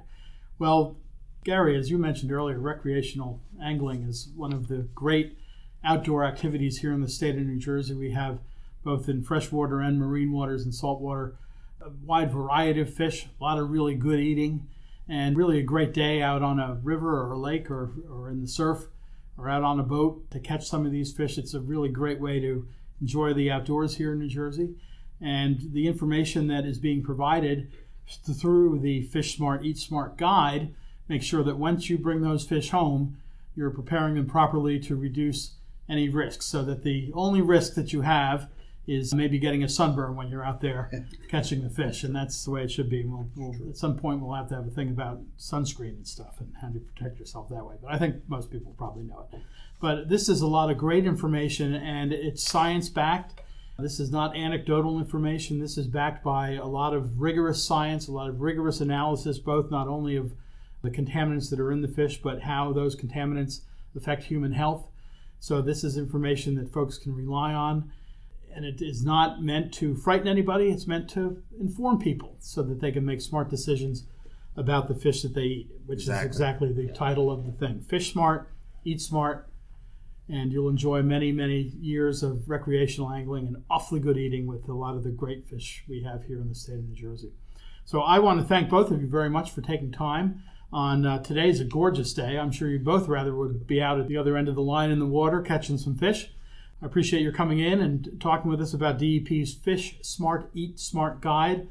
Well, 0.59 0.97
Gary, 1.43 1.77
as 1.77 1.89
you 1.89 1.97
mentioned 1.97 2.31
earlier, 2.31 2.59
recreational 2.59 3.41
angling 3.63 4.03
is 4.03 4.29
one 4.35 4.53
of 4.53 4.67
the 4.67 4.87
great 4.93 5.37
outdoor 5.83 6.25
activities 6.25 6.79
here 6.79 6.91
in 6.91 7.01
the 7.01 7.09
state 7.09 7.35
of 7.35 7.41
New 7.41 7.57
Jersey. 7.57 7.93
We 7.93 8.11
have 8.11 8.39
both 8.87 9.09
in 9.09 9.21
freshwater 9.21 9.81
and 9.81 9.99
marine 9.99 10.31
waters 10.31 10.63
and 10.63 10.73
saltwater 10.73 11.35
a 11.81 11.89
wide 12.05 12.31
variety 12.31 12.79
of 12.79 12.93
fish, 12.93 13.25
a 13.25 13.43
lot 13.43 13.59
of 13.59 13.69
really 13.69 13.93
good 13.93 14.17
eating, 14.17 14.65
and 15.09 15.35
really 15.35 15.59
a 15.59 15.63
great 15.63 15.93
day 15.93 16.21
out 16.21 16.41
on 16.41 16.57
a 16.57 16.79
river 16.81 17.21
or 17.21 17.33
a 17.33 17.37
lake 17.37 17.69
or, 17.69 17.91
or 18.09 18.29
in 18.29 18.39
the 18.39 18.47
surf 18.47 18.87
or 19.37 19.49
out 19.49 19.61
on 19.61 19.77
a 19.77 19.83
boat 19.83 20.31
to 20.31 20.39
catch 20.39 20.65
some 20.65 20.85
of 20.85 20.93
these 20.93 21.11
fish. 21.11 21.37
It's 21.37 21.53
a 21.53 21.59
really 21.59 21.89
great 21.89 22.21
way 22.21 22.39
to 22.39 22.65
enjoy 23.01 23.33
the 23.33 23.51
outdoors 23.51 23.97
here 23.97 24.13
in 24.13 24.19
New 24.19 24.29
Jersey. 24.29 24.75
And 25.19 25.73
the 25.73 25.85
information 25.85 26.47
that 26.47 26.63
is 26.63 26.79
being 26.79 27.03
provided 27.03 27.69
through 28.39 28.79
the 28.79 29.01
Fish 29.01 29.35
Smart, 29.35 29.65
Eat 29.65 29.79
Smart 29.79 30.17
guide 30.17 30.73
make 31.09 31.23
sure 31.23 31.43
that 31.43 31.57
once 31.57 31.89
you 31.89 31.97
bring 31.97 32.21
those 32.21 32.45
fish 32.45 32.69
home, 32.69 33.17
you're 33.53 33.69
preparing 33.69 34.15
them 34.15 34.27
properly 34.27 34.79
to 34.79 34.95
reduce 34.95 35.55
any 35.89 36.07
risks 36.07 36.45
so 36.45 36.63
that 36.63 36.83
the 36.83 37.11
only 37.13 37.41
risk 37.41 37.73
that 37.73 37.91
you 37.91 38.01
have 38.01 38.49
is 38.87 39.13
maybe 39.13 39.37
getting 39.37 39.63
a 39.63 39.69
sunburn 39.69 40.15
when 40.15 40.29
you're 40.29 40.45
out 40.45 40.61
there 40.61 40.89
catching 41.29 41.61
the 41.61 41.69
fish, 41.69 42.03
and 42.03 42.15
that's 42.15 42.45
the 42.45 42.51
way 42.51 42.63
it 42.63 42.71
should 42.71 42.89
be. 42.89 43.03
We'll, 43.05 43.29
we'll, 43.35 43.69
at 43.69 43.75
some 43.75 43.97
point, 43.97 44.21
we'll 44.21 44.35
have 44.35 44.47
to 44.49 44.55
have 44.55 44.65
a 44.65 44.71
thing 44.71 44.89
about 44.89 45.21
sunscreen 45.37 45.89
and 45.89 46.07
stuff 46.07 46.39
and 46.39 46.53
how 46.61 46.69
to 46.69 46.79
protect 46.79 47.19
yourself 47.19 47.49
that 47.49 47.65
way. 47.65 47.75
But 47.81 47.91
I 47.91 47.97
think 47.97 48.15
most 48.27 48.49
people 48.49 48.73
probably 48.77 49.03
know 49.03 49.27
it. 49.31 49.39
But 49.79 50.09
this 50.09 50.29
is 50.29 50.41
a 50.41 50.47
lot 50.47 50.71
of 50.71 50.77
great 50.77 51.05
information, 51.05 51.75
and 51.75 52.13
it's 52.13 52.43
science 52.43 52.89
backed. 52.89 53.41
This 53.77 53.99
is 53.99 54.09
not 54.09 54.35
anecdotal 54.35 54.97
information. 54.97 55.59
This 55.59 55.77
is 55.77 55.87
backed 55.87 56.23
by 56.23 56.53
a 56.53 56.65
lot 56.65 56.95
of 56.95 57.21
rigorous 57.21 57.63
science, 57.63 58.07
a 58.07 58.11
lot 58.11 58.29
of 58.29 58.41
rigorous 58.41 58.81
analysis, 58.81 59.37
both 59.37 59.69
not 59.69 59.87
only 59.87 60.15
of 60.15 60.33
the 60.81 60.89
contaminants 60.89 61.51
that 61.51 61.59
are 61.59 61.71
in 61.71 61.81
the 61.81 61.87
fish, 61.87 62.19
but 62.21 62.41
how 62.41 62.73
those 62.73 62.95
contaminants 62.95 63.61
affect 63.95 64.23
human 64.23 64.53
health. 64.53 64.87
So, 65.39 65.61
this 65.61 65.83
is 65.83 65.97
information 65.97 66.55
that 66.55 66.73
folks 66.73 66.97
can 66.97 67.13
rely 67.13 67.53
on. 67.53 67.91
And 68.53 68.65
it 68.65 68.81
is 68.81 69.05
not 69.05 69.41
meant 69.43 69.73
to 69.75 69.95
frighten 69.95 70.27
anybody, 70.27 70.69
it's 70.69 70.87
meant 70.87 71.09
to 71.11 71.43
inform 71.59 71.99
people 71.99 72.35
so 72.39 72.63
that 72.63 72.81
they 72.81 72.91
can 72.91 73.05
make 73.05 73.21
smart 73.21 73.49
decisions 73.49 74.07
about 74.55 74.87
the 74.87 74.95
fish 74.95 75.21
that 75.21 75.35
they 75.35 75.41
eat, 75.41 75.71
which 75.85 75.99
exactly. 75.99 76.29
is 76.29 76.35
exactly 76.35 76.73
the 76.73 76.85
yeah. 76.85 76.93
title 76.93 77.31
of 77.31 77.45
the 77.45 77.51
thing 77.51 77.79
Fish 77.81 78.11
Smart, 78.11 78.49
Eat 78.83 78.99
Smart, 78.99 79.47
and 80.27 80.51
you'll 80.51 80.69
enjoy 80.69 81.01
many, 81.03 81.31
many 81.31 81.73
years 81.79 82.23
of 82.23 82.49
recreational 82.49 83.11
angling 83.11 83.47
and 83.47 83.63
awfully 83.69 83.99
good 83.99 84.17
eating 84.17 84.47
with 84.47 84.67
a 84.67 84.73
lot 84.73 84.95
of 84.95 85.03
the 85.03 85.11
great 85.11 85.47
fish 85.47 85.83
we 85.87 86.03
have 86.03 86.25
here 86.25 86.41
in 86.41 86.49
the 86.49 86.55
state 86.55 86.75
of 86.75 86.89
New 86.89 86.95
Jersey. 86.95 87.31
So 87.85 88.01
I 88.01 88.19
want 88.19 88.41
to 88.41 88.45
thank 88.45 88.69
both 88.69 88.91
of 88.91 89.01
you 89.01 89.07
very 89.07 89.29
much 89.29 89.51
for 89.51 89.61
taking 89.61 89.91
time 89.91 90.41
on 90.73 91.05
uh, 91.05 91.23
today's 91.23 91.61
a 91.61 91.63
gorgeous 91.63 92.13
day. 92.13 92.37
I'm 92.37 92.51
sure 92.51 92.67
you 92.67 92.79
both 92.79 93.07
rather 93.07 93.33
would 93.33 93.65
be 93.65 93.81
out 93.81 93.99
at 93.99 94.07
the 94.07 94.17
other 94.17 94.35
end 94.35 94.49
of 94.49 94.55
the 94.55 94.61
line 94.61 94.91
in 94.91 94.99
the 94.99 95.05
water 95.05 95.41
catching 95.41 95.77
some 95.77 95.95
fish. 95.95 96.31
I 96.81 96.85
appreciate 96.85 97.23
your 97.23 97.31
coming 97.31 97.59
in 97.59 97.81
and 97.81 98.19
talking 98.19 98.51
with 98.51 98.61
us 98.61 98.73
about 98.73 98.99
DEP's 98.99 99.53
Fish 99.53 99.97
Smart 100.01 100.51
Eat 100.53 100.79
Smart 100.79 101.21
Guide. 101.21 101.69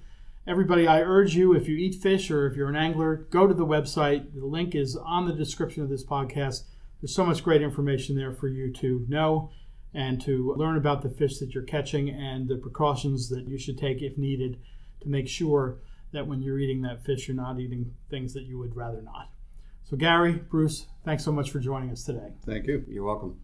Everybody, 0.48 0.88
I 0.88 1.00
urge 1.00 1.34
you, 1.34 1.54
if 1.54 1.68
you 1.68 1.76
eat 1.76 1.94
fish 1.94 2.30
or 2.30 2.46
if 2.46 2.56
you're 2.56 2.68
an 2.68 2.76
angler, 2.76 3.16
go 3.30 3.46
to 3.46 3.54
the 3.54 3.66
website. 3.66 4.34
The 4.34 4.46
link 4.46 4.74
is 4.74 4.96
on 4.96 5.26
the 5.26 5.32
description 5.32 5.82
of 5.82 5.88
this 5.88 6.04
podcast. 6.04 6.62
There's 7.00 7.14
so 7.14 7.24
much 7.24 7.44
great 7.44 7.62
information 7.62 8.16
there 8.16 8.32
for 8.32 8.48
you 8.48 8.72
to 8.74 9.04
know 9.08 9.50
and 9.94 10.20
to 10.22 10.54
learn 10.56 10.76
about 10.76 11.02
the 11.02 11.08
fish 11.08 11.38
that 11.38 11.54
you're 11.54 11.62
catching 11.62 12.10
and 12.10 12.48
the 12.48 12.56
precautions 12.56 13.28
that 13.28 13.46
you 13.46 13.58
should 13.58 13.78
take 13.78 14.02
if 14.02 14.18
needed 14.18 14.58
to 15.00 15.08
make 15.08 15.28
sure 15.28 15.78
that 16.12 16.26
when 16.26 16.42
you're 16.42 16.58
eating 16.58 16.82
that 16.82 17.04
fish, 17.04 17.28
you're 17.28 17.36
not 17.36 17.60
eating 17.60 17.94
things 18.10 18.34
that 18.34 18.44
you 18.44 18.58
would 18.58 18.74
rather 18.74 19.02
not. 19.02 19.30
So, 19.84 19.96
Gary, 19.96 20.32
Bruce, 20.32 20.86
thanks 21.04 21.24
so 21.24 21.30
much 21.30 21.50
for 21.50 21.60
joining 21.60 21.90
us 21.90 22.02
today. 22.02 22.32
Thank 22.44 22.66
you. 22.66 22.84
You're 22.88 23.04
welcome. 23.04 23.38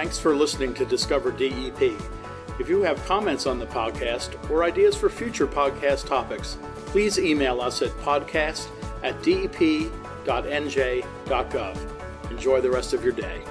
Thanks 0.00 0.18
for 0.18 0.34
listening 0.34 0.72
to 0.76 0.86
Discover 0.86 1.32
DEP. 1.32 1.92
If 2.58 2.70
you 2.70 2.80
have 2.80 3.04
comments 3.04 3.46
on 3.46 3.58
the 3.58 3.66
podcast 3.66 4.34
or 4.50 4.64
ideas 4.64 4.96
for 4.96 5.10
future 5.10 5.46
podcast 5.46 6.06
topics, 6.06 6.56
please 6.86 7.18
email 7.18 7.60
us 7.60 7.82
at 7.82 7.90
podcast 7.98 8.68
at 9.02 9.22
dep.nj.gov. 9.22 9.90
Enjoy 12.30 12.62
the 12.62 12.70
rest 12.70 12.94
of 12.94 13.04
your 13.04 13.12
day. 13.12 13.42